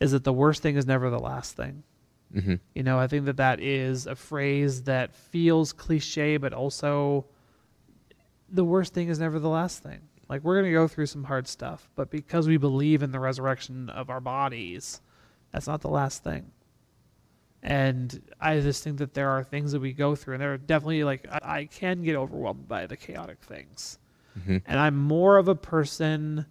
Is 0.00 0.12
that 0.12 0.24
the 0.24 0.32
worst 0.32 0.62
thing 0.62 0.76
is 0.76 0.86
never 0.86 1.10
the 1.10 1.18
last 1.18 1.56
thing? 1.56 1.82
Mm-hmm. 2.34 2.54
You 2.74 2.82
know, 2.82 2.98
I 2.98 3.06
think 3.06 3.26
that 3.26 3.36
that 3.36 3.60
is 3.60 4.06
a 4.06 4.16
phrase 4.16 4.82
that 4.84 5.14
feels 5.14 5.72
cliche, 5.72 6.36
but 6.36 6.52
also 6.52 7.26
the 8.48 8.64
worst 8.64 8.94
thing 8.94 9.08
is 9.08 9.18
never 9.18 9.38
the 9.38 9.48
last 9.48 9.82
thing. 9.82 10.00
Like 10.28 10.42
we're 10.42 10.54
going 10.54 10.66
to 10.66 10.72
go 10.72 10.88
through 10.88 11.06
some 11.06 11.24
hard 11.24 11.46
stuff, 11.46 11.88
but 11.96 12.10
because 12.10 12.48
we 12.48 12.56
believe 12.56 13.02
in 13.02 13.12
the 13.12 13.20
resurrection 13.20 13.90
of 13.90 14.08
our 14.10 14.20
bodies, 14.20 15.00
that's 15.52 15.66
not 15.66 15.80
the 15.82 15.88
last 15.90 16.24
thing. 16.24 16.50
And 17.62 18.20
I 18.40 18.60
just 18.60 18.84
think 18.84 18.98
that 18.98 19.14
there 19.14 19.30
are 19.30 19.42
things 19.42 19.72
that 19.72 19.80
we 19.80 19.92
go 19.92 20.14
through, 20.14 20.34
and 20.34 20.42
there 20.42 20.52
are 20.52 20.58
definitely 20.58 21.02
like 21.04 21.26
I, 21.30 21.40
I 21.60 21.64
can 21.66 22.02
get 22.02 22.14
overwhelmed 22.16 22.68
by 22.68 22.86
the 22.86 22.96
chaotic 22.96 23.40
things, 23.42 23.98
Mm-hmm. 24.38 24.56
and 24.66 24.80
I'm 24.80 24.96
more 24.98 25.36
of 25.38 25.46
a 25.46 25.54
person 25.54 26.44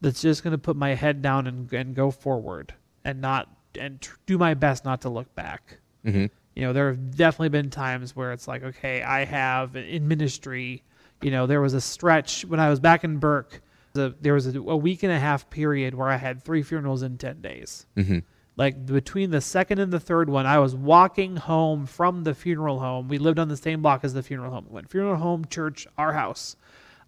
that's 0.00 0.20
just 0.20 0.42
going 0.42 0.50
to 0.50 0.58
put 0.58 0.74
my 0.76 0.94
head 0.94 1.22
down 1.22 1.46
and 1.46 1.72
and 1.72 1.94
go 1.94 2.10
forward 2.10 2.74
and 3.04 3.20
not 3.20 3.48
and 3.78 4.00
tr- 4.00 4.16
do 4.26 4.36
my 4.36 4.54
best 4.54 4.84
not 4.84 5.02
to 5.02 5.08
look 5.08 5.32
back 5.36 5.78
Mm-hmm. 6.04 6.26
you 6.56 6.62
know 6.62 6.72
there 6.72 6.88
have 6.88 7.16
definitely 7.16 7.50
been 7.50 7.70
times 7.70 8.16
where 8.16 8.32
it's 8.32 8.48
like 8.48 8.64
okay 8.64 9.00
i 9.02 9.24
have 9.24 9.76
in 9.76 10.08
ministry 10.08 10.82
you 11.24 11.30
know 11.30 11.46
there 11.46 11.60
was 11.60 11.74
a 11.74 11.80
stretch 11.80 12.44
when 12.44 12.60
i 12.60 12.68
was 12.70 12.78
back 12.80 13.02
in 13.04 13.18
burke 13.18 13.60
the, 13.94 14.14
there 14.20 14.34
was 14.34 14.46
a, 14.54 14.60
a 14.60 14.76
week 14.76 15.02
and 15.02 15.12
a 15.12 15.18
half 15.18 15.48
period 15.50 15.94
where 15.94 16.08
i 16.08 16.16
had 16.16 16.42
three 16.42 16.62
funerals 16.62 17.02
in 17.02 17.16
10 17.18 17.40
days 17.40 17.86
Mm-hmm. 17.96 18.18
like 18.56 18.86
between 18.86 19.30
the 19.30 19.40
second 19.40 19.78
and 19.78 19.92
the 19.92 20.00
third 20.00 20.28
one 20.28 20.46
i 20.46 20.58
was 20.58 20.74
walking 20.74 21.36
home 21.36 21.86
from 21.86 22.24
the 22.24 22.34
funeral 22.34 22.78
home 22.80 23.08
we 23.08 23.18
lived 23.18 23.38
on 23.38 23.48
the 23.48 23.56
same 23.56 23.82
block 23.82 24.04
as 24.04 24.12
the 24.14 24.22
funeral 24.22 24.52
home 24.52 24.66
went 24.68 24.90
funeral 24.90 25.16
home 25.16 25.44
church 25.46 25.86
our 25.96 26.12
house 26.12 26.56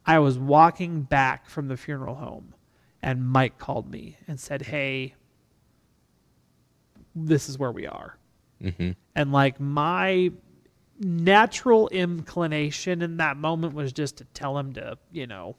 i 0.07 0.18
was 0.18 0.38
walking 0.38 1.02
back 1.02 1.48
from 1.48 1.68
the 1.68 1.76
funeral 1.76 2.14
home 2.16 2.55
and 3.02 3.24
mike 3.26 3.59
called 3.59 3.90
me 3.90 4.16
and 4.26 4.40
said 4.40 4.62
hey 4.62 5.14
this 7.14 7.48
is 7.48 7.59
where 7.59 7.72
we 7.72 7.87
are 7.87 8.16
Mm-hmm. 8.62 8.92
and 9.14 9.33
like 9.33 9.61
my 9.61 10.33
natural 10.98 11.88
inclination 11.88 13.02
in 13.02 13.16
that 13.18 13.37
moment 13.37 13.74
was 13.74 13.92
just 13.92 14.16
to 14.18 14.24
tell 14.35 14.56
him 14.59 14.72
to, 14.74 14.96
you 15.12 15.26
know, 15.26 15.56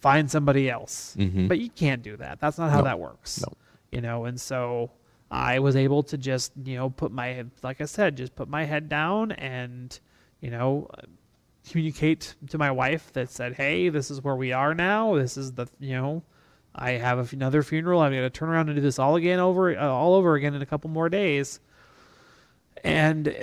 find 0.00 0.30
somebody 0.30 0.68
else. 0.70 1.16
Mhm. 1.18 1.48
But 1.48 1.58
you 1.58 1.70
can't 1.70 2.02
do 2.02 2.16
that. 2.16 2.40
That's 2.40 2.58
not 2.58 2.70
how 2.70 2.78
No. 2.78 2.84
that 2.84 3.00
works. 3.00 3.40
No. 3.42 3.52
You 3.92 4.00
know, 4.00 4.24
and 4.24 4.40
so 4.40 4.90
I 5.30 5.58
was 5.58 5.74
able 5.76 6.02
to 6.04 6.18
just, 6.18 6.52
you 6.64 6.76
know, 6.76 6.90
put 6.90 7.12
my 7.12 7.44
like 7.62 7.80
I 7.80 7.84
said, 7.86 8.16
just 8.16 8.34
put 8.36 8.48
my 8.48 8.64
head 8.64 8.88
down 8.88 9.32
and, 9.32 9.98
you 10.40 10.50
know, 10.50 10.88
communicate 11.68 12.34
to 12.48 12.58
my 12.58 12.70
wife 12.70 13.12
that 13.14 13.30
said, 13.30 13.54
"Hey, 13.54 13.88
this 13.88 14.10
is 14.10 14.22
where 14.22 14.36
we 14.36 14.52
are 14.52 14.74
now. 14.74 15.14
This 15.16 15.36
is 15.36 15.52
the, 15.52 15.66
you 15.80 15.94
know, 15.96 16.22
I 16.74 16.92
have 16.92 17.32
another 17.32 17.62
funeral. 17.62 18.00
I'm 18.00 18.12
going 18.12 18.22
to 18.22 18.30
turn 18.30 18.48
around 18.48 18.68
and 18.68 18.76
do 18.76 18.82
this 18.82 18.98
all 18.98 19.16
again 19.16 19.40
over 19.40 19.76
uh, 19.76 19.88
all 19.88 20.14
over 20.14 20.34
again 20.34 20.54
in 20.54 20.62
a 20.62 20.66
couple 20.66 20.90
more 20.90 21.08
days." 21.08 21.58
And 22.84 23.34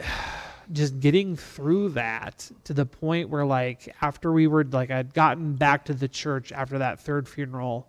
just 0.71 0.99
getting 0.99 1.36
through 1.36 1.89
that 1.89 2.49
to 2.63 2.73
the 2.73 2.86
point 2.86 3.30
where 3.30 3.45
like 3.45 3.93
after 4.02 4.32
we 4.32 4.47
were 4.47 4.63
like 4.63 4.91
I'd 4.91 5.13
gotten 5.13 5.54
back 5.56 5.86
to 5.86 5.93
the 5.93 6.08
church 6.08 6.52
after 6.52 6.78
that 6.80 6.99
third 6.99 7.28
funeral 7.28 7.88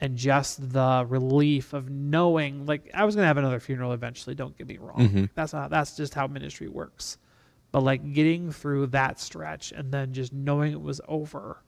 and 0.00 0.16
just 0.16 0.72
the 0.72 1.06
relief 1.08 1.72
of 1.72 1.88
knowing 1.88 2.66
like 2.66 2.90
I 2.92 3.04
was 3.04 3.14
going 3.14 3.22
to 3.24 3.28
have 3.28 3.38
another 3.38 3.60
funeral 3.60 3.92
eventually, 3.92 4.34
don't 4.34 4.56
get 4.58 4.66
me 4.66 4.78
wrong. 4.78 5.08
Mhm. 5.08 5.30
That's 5.34 5.52
not 5.52 5.70
that's 5.70 5.96
just 5.96 6.14
how 6.14 6.26
ministry 6.26 6.68
works. 6.68 7.18
But 7.72 7.82
like 7.82 8.12
getting 8.12 8.52
through 8.52 8.88
that 8.88 9.20
stretch 9.20 9.72
and 9.72 9.92
then 9.92 10.12
just 10.12 10.32
knowing 10.32 10.72
it 10.72 10.80
was 10.80 11.00
over, 11.08 11.62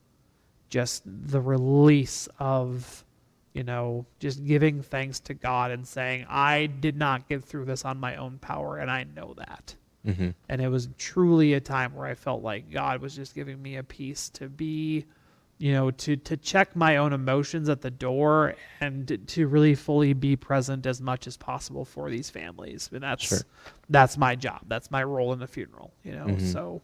just 0.69 1.03
the 1.07 1.41
release 1.41 2.29
of, 2.39 3.05
you 3.53 3.63
know, 3.65 4.07
just 4.21 4.45
giving 4.45 4.83
thanks 4.83 5.21
to 5.21 5.35
God 5.35 5.71
and 5.71 5.87
saying, 5.87 6.27
I 6.29 6.67
did 6.67 6.97
not 6.97 7.29
get 7.29 7.43
through 7.45 7.65
this 7.65 7.85
on 7.85 7.99
my 7.99 8.17
own 8.17 8.39
power, 8.39 8.79
and 8.79 8.91
I 8.91 9.05
know 9.05 9.35
that. 9.39 9.75
Mm-hmm. 10.07 10.31
And 10.49 10.61
it 10.61 10.69
was 10.69 10.89
truly 10.97 11.55
a 11.55 11.61
time 11.61 11.95
where 11.95 12.07
I 12.07 12.15
felt 12.15 12.43
like 12.43 12.71
God 12.71 13.01
was 13.01 13.15
just 13.15 13.35
giving 13.35 13.61
me 13.61 13.77
a 13.77 13.83
peace 13.83 14.29
to 14.31 14.49
be, 14.49 15.05
you 15.59 15.73
know, 15.73 15.91
to 15.91 16.17
to 16.17 16.37
check 16.37 16.77
my 16.77 16.97
own 16.99 17.13
emotions 17.13 17.69
at 17.69 17.81
the 17.81 17.91
door 17.91 18.55
and 18.81 19.21
to, 19.27 19.49
really 19.49 19.75
fully 19.75 20.13
be 20.13 20.37
present 20.37 20.87
as 20.87 21.01
much 21.01 21.27
as 21.27 21.37
possible 21.37 21.85
for 21.85 22.11
these 22.11 22.31
families. 22.31 22.89
And 22.93 23.03
that's 23.03 23.25
Sure. 23.25 23.39
that's 23.91 24.17
my 24.17 24.37
job. 24.37 24.61
That's 24.69 24.91
my 24.91 25.03
role 25.03 25.33
in 25.33 25.41
the 25.41 25.49
funeral, 25.49 25.93
you 26.05 26.13
know. 26.13 26.27
Mhm. 26.27 26.53
So 26.53 26.81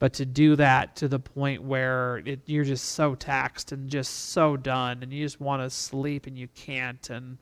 but 0.00 0.12
to 0.14 0.26
do 0.26 0.54
that 0.56 0.94
to 0.96 1.08
the 1.08 1.18
point 1.18 1.62
where 1.62 2.18
it, 2.24 2.40
you're 2.46 2.64
just 2.64 2.90
so 2.90 3.14
taxed 3.16 3.72
and 3.72 3.88
just 3.90 4.30
so 4.30 4.56
done 4.56 5.02
and 5.02 5.12
you 5.12 5.24
just 5.24 5.40
want 5.40 5.60
to 5.62 5.70
sleep 5.70 6.26
and 6.26 6.38
you 6.38 6.48
can't 6.54 7.08
and 7.10 7.38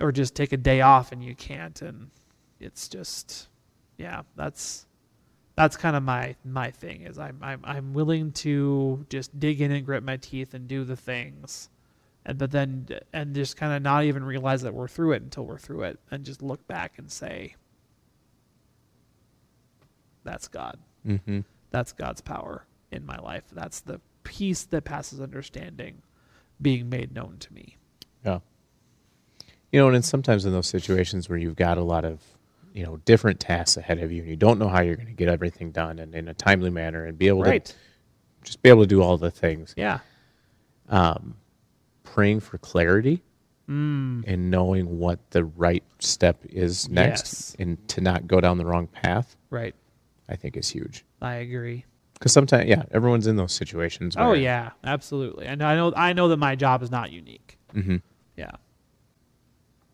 or 0.00 0.12
just 0.12 0.34
take 0.34 0.52
a 0.52 0.58
day 0.58 0.80
off 0.82 1.12
and 1.12 1.24
you 1.24 1.34
can't 1.34 1.80
and 1.82 2.10
it's 2.60 2.86
just 2.88 3.48
yeah 3.98 4.22
that's 4.36 4.86
that's 5.56 5.76
kind 5.76 5.96
of 5.96 6.02
my 6.02 6.36
my 6.44 6.70
thing 6.70 7.02
is 7.02 7.18
I'm, 7.18 7.38
I'm 7.42 7.60
i'm 7.64 7.94
willing 7.94 8.32
to 8.32 9.06
just 9.08 9.38
dig 9.38 9.60
in 9.60 9.70
and 9.72 9.84
grit 9.86 10.02
my 10.02 10.16
teeth 10.18 10.52
and 10.54 10.68
do 10.68 10.84
the 10.84 10.96
things 10.96 11.70
and 12.24 12.36
but 12.38 12.50
then 12.50 12.86
and 13.12 13.34
just 13.34 13.56
kind 13.56 13.72
of 13.72 13.82
not 13.82 14.04
even 14.04 14.22
realize 14.24 14.62
that 14.62 14.74
we're 14.74 14.88
through 14.88 15.12
it 15.12 15.22
until 15.22 15.46
we're 15.46 15.58
through 15.58 15.84
it 15.84 15.98
and 16.10 16.24
just 16.24 16.42
look 16.42 16.66
back 16.66 16.98
and 16.98 17.10
say 17.10 17.54
that's 20.24 20.48
god 20.48 20.78
Mm-hmm. 21.06 21.40
that's 21.70 21.92
god's 21.92 22.20
power 22.20 22.66
in 22.90 23.06
my 23.06 23.16
life 23.18 23.44
that's 23.52 23.80
the 23.80 24.00
peace 24.24 24.64
that 24.64 24.82
passes 24.82 25.20
understanding 25.20 26.02
being 26.60 26.88
made 26.88 27.14
known 27.14 27.36
to 27.38 27.52
me 27.52 27.76
Yeah. 28.24 28.40
You 29.72 29.80
know, 29.80 29.88
and 29.88 30.04
sometimes 30.04 30.44
in 30.44 30.52
those 30.52 30.66
situations 30.68 31.28
where 31.28 31.38
you've 31.38 31.54
got 31.56 31.76
a 31.78 31.82
lot 31.82 32.04
of, 32.04 32.20
you 32.76 32.84
know, 32.84 32.98
different 33.06 33.40
tasks 33.40 33.76
ahead 33.78 33.98
of 34.00 34.12
you 34.12 34.20
and 34.20 34.28
you 34.30 34.36
don't 34.36 34.58
know 34.58 34.68
how 34.68 34.82
you're 34.82 34.96
going 34.96 35.06
to 35.08 35.12
get 35.14 35.28
everything 35.28 35.70
done 35.72 35.98
and 35.98 36.14
in 36.14 36.28
a 36.28 36.34
timely 36.34 36.68
manner 36.70 37.06
and 37.06 37.16
be 37.18 37.26
able 37.28 37.42
right 37.42 37.64
to 37.64 37.74
just 38.44 38.60
be 38.62 38.68
able 38.68 38.82
to 38.82 38.86
do 38.86 39.02
all 39.02 39.16
the 39.16 39.30
things. 39.30 39.72
yeah 39.76 40.00
Um, 40.88 41.36
praying 42.04 42.40
for 42.40 42.58
clarity 42.58 43.22
mm. 43.68 44.22
and 44.26 44.50
knowing 44.50 44.98
what 44.98 45.18
the 45.30 45.44
right 45.44 45.82
step 46.00 46.36
is 46.48 46.88
next 46.88 47.24
Yes. 47.24 47.56
and 47.58 47.88
to 47.88 48.00
not 48.02 48.26
go 48.26 48.40
down 48.40 48.58
the 48.58 48.66
wrong 48.66 48.86
path, 48.88 49.36
right 49.50 49.74
I 50.28 50.36
think 50.36 50.56
is 50.56 50.68
huge. 50.68 51.04
i 51.22 51.34
agree 51.36 51.84
Because 52.14 52.32
sometimes, 52.32 52.68
yeah, 52.68 52.84
everyone's 52.92 53.26
in 53.26 53.36
those 53.36 53.52
situations. 53.54 54.16
Oh 54.18 54.32
yeah, 54.34 54.70
absolutely. 54.84 55.46
And 55.46 55.62
I 55.62 55.74
know 55.76 55.92
I 55.96 56.12
know 56.12 56.28
that 56.28 56.36
my 56.38 56.54
job 56.56 56.82
is 56.82 56.90
not 56.90 57.10
unique. 57.10 57.58
Mhm. 57.74 58.02
Yeah. 58.36 58.52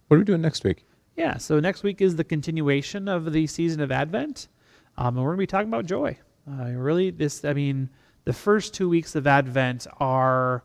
What 0.09 0.17
are 0.17 0.19
we 0.19 0.25
doing 0.25 0.43
next 0.43 0.65
week? 0.65 0.85
Yeah. 1.17 1.37
So 1.37 1.61
next 1.61 1.83
week 1.83 2.01
is 2.01 2.17
the 2.17 2.25
continuation 2.25 3.09
of 3.09 3.33
the 3.33 3.47
season 3.47 3.81
of 3.81 3.93
Advent, 3.93 4.49
um, 4.97 5.17
and 5.17 5.19
we're 5.19 5.31
going 5.31 5.39
to 5.39 5.43
be 5.43 5.47
talking 5.47 5.69
about 5.69 5.87
joy. 5.87 6.19
Uh, 6.51 6.71
really, 6.73 7.11
this 7.11 7.45
I 7.45 7.53
mean, 7.53 7.91
the 8.25 8.33
first 8.33 8.75
two 8.75 8.89
weeks 8.89 9.15
of 9.15 9.27
Advent 9.27 9.87
are 9.99 10.65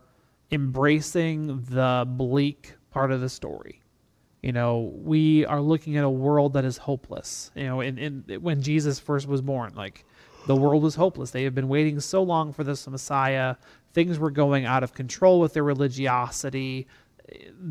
embracing 0.50 1.62
the 1.64 2.04
bleak 2.08 2.74
part 2.90 3.12
of 3.12 3.20
the 3.20 3.28
story. 3.28 3.82
You 4.42 4.52
know, 4.52 4.92
we 4.94 5.44
are 5.46 5.60
looking 5.60 5.96
at 5.96 6.04
a 6.04 6.10
world 6.10 6.54
that 6.54 6.64
is 6.64 6.78
hopeless. 6.78 7.50
You 7.54 7.66
know, 7.66 7.80
in, 7.80 7.98
in 7.98 8.24
when 8.40 8.62
Jesus 8.62 8.98
first 8.98 9.26
was 9.28 9.42
born, 9.42 9.74
like 9.74 10.04
the 10.46 10.56
world 10.56 10.82
was 10.82 10.94
hopeless. 10.94 11.30
They 11.30 11.44
have 11.44 11.54
been 11.54 11.68
waiting 11.68 12.00
so 12.00 12.22
long 12.22 12.52
for 12.52 12.64
this 12.64 12.86
Messiah. 12.88 13.56
Things 13.92 14.18
were 14.18 14.30
going 14.30 14.64
out 14.64 14.82
of 14.82 14.94
control 14.94 15.40
with 15.40 15.52
their 15.52 15.64
religiosity. 15.64 16.86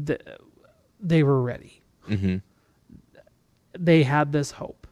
The, 0.03 0.19
they 0.99 1.23
were 1.23 1.41
ready 1.41 1.81
Mm-hmm. 2.09 2.37
They 3.79 4.03
had 4.03 4.31
this 4.31 4.51
hope. 4.51 4.87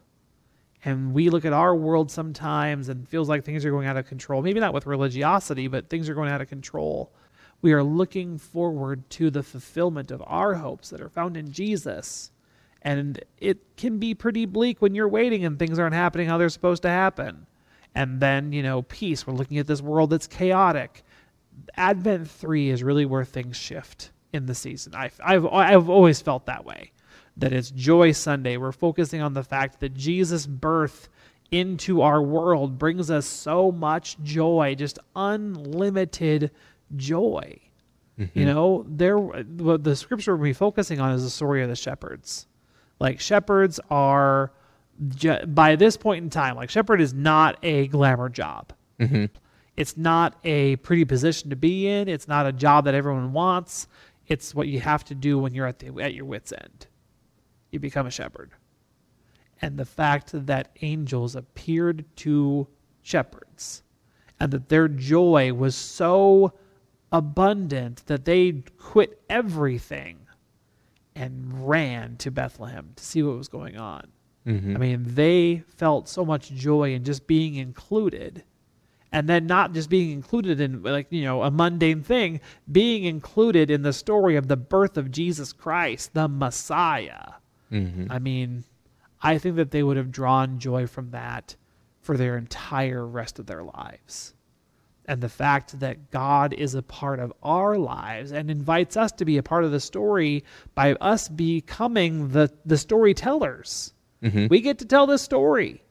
And 0.84 1.12
we 1.12 1.30
look 1.30 1.44
at 1.44 1.52
our 1.52 1.74
world 1.74 2.10
sometimes 2.10 2.88
and 2.88 3.08
feels 3.08 3.28
like 3.28 3.44
things 3.44 3.64
are 3.64 3.70
going 3.70 3.88
out 3.88 3.96
of 3.96 4.06
control. 4.06 4.40
Maybe 4.40 4.60
not 4.60 4.72
with 4.72 4.86
religiosity, 4.86 5.66
but 5.66 5.88
things 5.88 6.08
are 6.08 6.14
going 6.14 6.30
out 6.30 6.40
of 6.40 6.48
control. 6.48 7.12
We 7.60 7.72
are 7.72 7.82
looking 7.82 8.38
forward 8.38 9.08
to 9.10 9.30
the 9.30 9.42
fulfillment 9.42 10.10
of 10.10 10.22
our 10.26 10.54
hopes 10.54 10.90
that 10.90 11.00
are 11.00 11.08
found 11.08 11.36
in 11.36 11.50
Jesus. 11.50 12.30
And 12.82 13.24
it 13.38 13.58
can 13.76 13.98
be 13.98 14.14
pretty 14.14 14.46
bleak 14.46 14.80
when 14.80 14.94
you're 14.94 15.08
waiting 15.08 15.44
and 15.44 15.58
things 15.58 15.78
aren't 15.78 15.94
happening 15.94 16.28
how 16.28 16.38
they're 16.38 16.48
supposed 16.48 16.82
to 16.82 16.88
happen. 16.88 17.46
And 17.94 18.20
then, 18.20 18.52
you 18.52 18.62
know, 18.62 18.82
peace. 18.82 19.26
We're 19.26 19.34
looking 19.34 19.58
at 19.58 19.66
this 19.66 19.82
world 19.82 20.10
that's 20.10 20.28
chaotic. 20.28 21.02
Advent 21.76 22.30
3 22.30 22.70
is 22.70 22.84
really 22.84 23.06
where 23.06 23.24
things 23.24 23.56
shift 23.56 24.12
in 24.32 24.46
the 24.46 24.54
season. 24.54 24.94
I've, 24.94 25.18
I've, 25.24 25.46
I've 25.46 25.88
always 25.88 26.20
felt 26.20 26.46
that 26.46 26.64
way. 26.64 26.92
That 27.36 27.52
it's 27.52 27.70
Joy 27.70 28.12
Sunday. 28.12 28.56
We're 28.56 28.72
focusing 28.72 29.20
on 29.20 29.34
the 29.34 29.44
fact 29.44 29.80
that 29.80 29.94
Jesus' 29.94 30.46
birth 30.46 31.08
into 31.50 32.02
our 32.02 32.22
world 32.22 32.78
brings 32.78 33.10
us 33.10 33.26
so 33.26 33.70
much 33.70 34.16
joy, 34.22 34.74
just 34.76 34.98
unlimited 35.14 36.50
joy. 36.96 37.60
You 38.32 38.46
know, 38.46 38.86
there 38.88 39.18
what 39.18 39.84
the 39.84 39.94
scripture 39.94 40.34
we'll 40.34 40.44
be 40.44 40.54
focusing 40.54 41.00
on 41.00 41.12
is 41.12 41.22
the 41.22 41.28
story 41.28 41.62
of 41.62 41.68
the 41.68 41.76
shepherds. 41.76 42.46
Like 42.98 43.20
shepherds 43.20 43.78
are 43.90 44.52
by 45.46 45.76
this 45.76 45.98
point 45.98 46.24
in 46.24 46.30
time, 46.30 46.56
like 46.56 46.70
shepherd 46.70 47.02
is 47.02 47.12
not 47.12 47.58
a 47.62 47.88
glamour 47.88 48.30
job. 48.30 48.72
Mm-hmm. 48.98 49.26
It's 49.76 49.98
not 49.98 50.38
a 50.44 50.76
pretty 50.76 51.04
position 51.04 51.50
to 51.50 51.56
be 51.56 51.86
in. 51.86 52.08
It's 52.08 52.26
not 52.26 52.46
a 52.46 52.52
job 52.52 52.86
that 52.86 52.94
everyone 52.94 53.34
wants. 53.34 53.86
It's 54.26 54.54
what 54.54 54.68
you 54.68 54.80
have 54.80 55.04
to 55.04 55.14
do 55.14 55.38
when 55.38 55.52
you're 55.52 55.66
at 55.66 55.78
the 55.78 55.88
at 56.00 56.14
your 56.14 56.24
wits 56.24 56.52
end. 56.52 56.86
You 57.70 57.80
become 57.80 58.06
a 58.06 58.10
shepherd. 58.10 58.52
And 59.62 59.78
the 59.78 59.84
fact 59.84 60.30
that 60.32 60.76
angels 60.82 61.34
appeared 61.34 62.04
to 62.16 62.68
shepherds 63.02 63.82
and 64.38 64.52
that 64.52 64.68
their 64.68 64.88
joy 64.88 65.52
was 65.52 65.74
so 65.74 66.52
abundant 67.12 68.04
that 68.06 68.24
they 68.24 68.62
quit 68.78 69.20
everything 69.30 70.18
and 71.14 71.66
ran 71.66 72.16
to 72.18 72.30
Bethlehem 72.30 72.90
to 72.96 73.04
see 73.04 73.22
what 73.22 73.38
was 73.38 73.48
going 73.48 73.78
on. 73.78 74.08
Mm-hmm. 74.46 74.76
I 74.76 74.78
mean, 74.78 75.04
they 75.06 75.62
felt 75.68 76.08
so 76.08 76.24
much 76.24 76.50
joy 76.50 76.92
in 76.92 77.04
just 77.04 77.26
being 77.26 77.54
included. 77.54 78.44
And 79.12 79.28
then 79.28 79.46
not 79.46 79.72
just 79.72 79.88
being 79.88 80.10
included 80.10 80.60
in 80.60 80.82
like, 80.82 81.06
you 81.10 81.22
know, 81.22 81.42
a 81.42 81.50
mundane 81.50 82.02
thing, 82.02 82.40
being 82.70 83.04
included 83.04 83.70
in 83.70 83.82
the 83.82 83.92
story 83.92 84.36
of 84.36 84.48
the 84.48 84.56
birth 84.56 84.98
of 84.98 85.10
Jesus 85.10 85.52
Christ, 85.52 86.12
the 86.12 86.28
Messiah. 86.28 87.34
Mm-hmm. 87.72 88.10
I 88.10 88.18
mean, 88.18 88.64
I 89.22 89.38
think 89.38 89.56
that 89.56 89.70
they 89.70 89.82
would 89.82 89.96
have 89.96 90.10
drawn 90.12 90.58
joy 90.58 90.86
from 90.86 91.10
that 91.10 91.56
for 92.00 92.16
their 92.16 92.36
entire 92.36 93.06
rest 93.06 93.38
of 93.38 93.46
their 93.46 93.64
lives. 93.64 94.34
And 95.08 95.20
the 95.22 95.28
fact 95.28 95.78
that 95.80 96.10
God 96.10 96.52
is 96.52 96.74
a 96.74 96.82
part 96.82 97.20
of 97.20 97.32
our 97.42 97.76
lives 97.76 98.32
and 98.32 98.50
invites 98.50 98.96
us 98.96 99.12
to 99.12 99.24
be 99.24 99.36
a 99.38 99.42
part 99.42 99.64
of 99.64 99.70
the 99.70 99.80
story 99.80 100.44
by 100.74 100.94
us 100.94 101.28
becoming 101.28 102.28
the, 102.28 102.52
the 102.64 102.76
storytellers. 102.76 103.94
Mhm. 104.22 104.50
We 104.50 104.60
get 104.60 104.78
to 104.78 104.84
tell 104.84 105.06
the 105.06 105.18
story. 105.18 105.82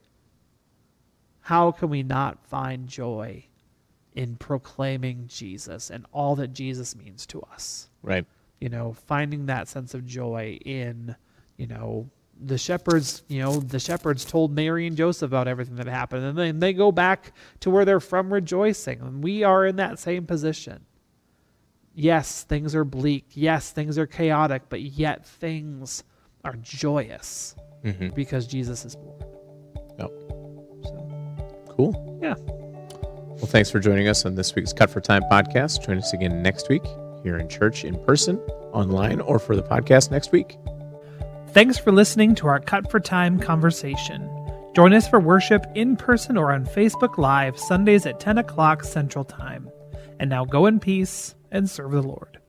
How 1.41 1.71
can 1.71 1.89
we 1.89 2.03
not 2.03 2.43
find 2.47 2.87
joy 2.87 3.45
in 4.15 4.35
proclaiming 4.35 5.27
Jesus 5.27 5.89
and 5.91 6.05
all 6.11 6.35
that 6.37 6.53
Jesus 6.53 6.95
means 6.95 7.25
to 7.27 7.41
us? 7.41 7.89
Right. 8.01 8.25
you 8.61 8.69
know, 8.69 8.93
finding 8.93 9.45
that 9.47 9.67
sense 9.67 9.93
of 9.93 10.05
joy 10.05 10.57
in, 10.65 11.15
you 11.57 11.67
know, 11.67 12.09
the 12.41 12.57
shepherds, 12.57 13.23
you 13.29 13.41
know, 13.41 13.59
the 13.59 13.79
shepherds 13.79 14.25
told 14.25 14.51
Mary 14.53 14.87
and 14.87 14.97
Joseph 14.97 15.27
about 15.29 15.47
everything 15.47 15.75
that 15.77 15.87
happened, 15.87 16.25
and 16.25 16.37
then 16.37 16.59
they 16.59 16.73
go 16.73 16.91
back 16.91 17.31
to 17.61 17.69
where 17.69 17.85
they're 17.85 17.99
from 18.01 18.31
rejoicing. 18.33 18.99
And 19.01 19.23
we 19.23 19.43
are 19.43 19.65
in 19.65 19.77
that 19.77 19.99
same 19.99 20.25
position. 20.25 20.85
Yes, 21.93 22.43
things 22.43 22.75
are 22.75 22.83
bleak. 22.83 23.25
Yes, 23.31 23.71
things 23.71 23.97
are 23.97 24.05
chaotic, 24.05 24.63
but 24.67 24.81
yet 24.81 25.25
things 25.25 26.03
are 26.43 26.55
joyous 26.61 27.55
Mm-hmm. 27.85 28.09
because 28.15 28.47
Jesus 28.47 28.83
is 28.83 28.95
born. 28.95 29.21
Yep. 29.99 30.09
So, 30.85 31.65
Cool. 31.69 32.19
yeah. 32.21 32.33
Well, 33.37 33.45
thanks 33.45 33.69
for 33.69 33.79
joining 33.79 34.07
us 34.07 34.25
on 34.25 34.33
this 34.33 34.55
week's 34.55 34.73
Cut 34.73 34.89
for 34.89 34.99
Time 35.01 35.21
podcast. 35.31 35.85
Join 35.85 35.99
us 35.99 36.11
again 36.11 36.41
next 36.41 36.67
week 36.67 36.81
here 37.21 37.37
in 37.37 37.47
church 37.47 37.85
in 37.85 38.03
person, 38.03 38.37
online, 38.73 39.21
or 39.21 39.37
for 39.37 39.55
the 39.55 39.61
podcast 39.61 40.09
next 40.09 40.31
week. 40.31 40.57
Thanks 41.55 41.77
for 41.77 41.93
listening 41.93 42.35
to 42.35 42.47
our 42.47 42.59
Cut 42.59 42.91
for 42.91 42.99
Time 42.99 43.39
conversation. 43.39 44.29
Join 44.75 44.91
us 44.91 45.07
for 45.07 45.21
worship 45.21 45.65
in 45.73 45.95
person 45.95 46.35
or 46.35 46.51
on 46.51 46.65
Facebook 46.65 47.17
Live 47.17 47.57
Sundays 47.57 48.05
at 48.05 48.19
10 48.19 48.39
o'clock 48.39 48.83
Central 48.83 49.23
Time. 49.23 49.69
And 50.19 50.29
now 50.29 50.43
go 50.43 50.65
in 50.65 50.81
peace 50.81 51.33
and 51.51 51.69
serve 51.69 51.93
the 51.93 52.01
Lord. 52.01 52.41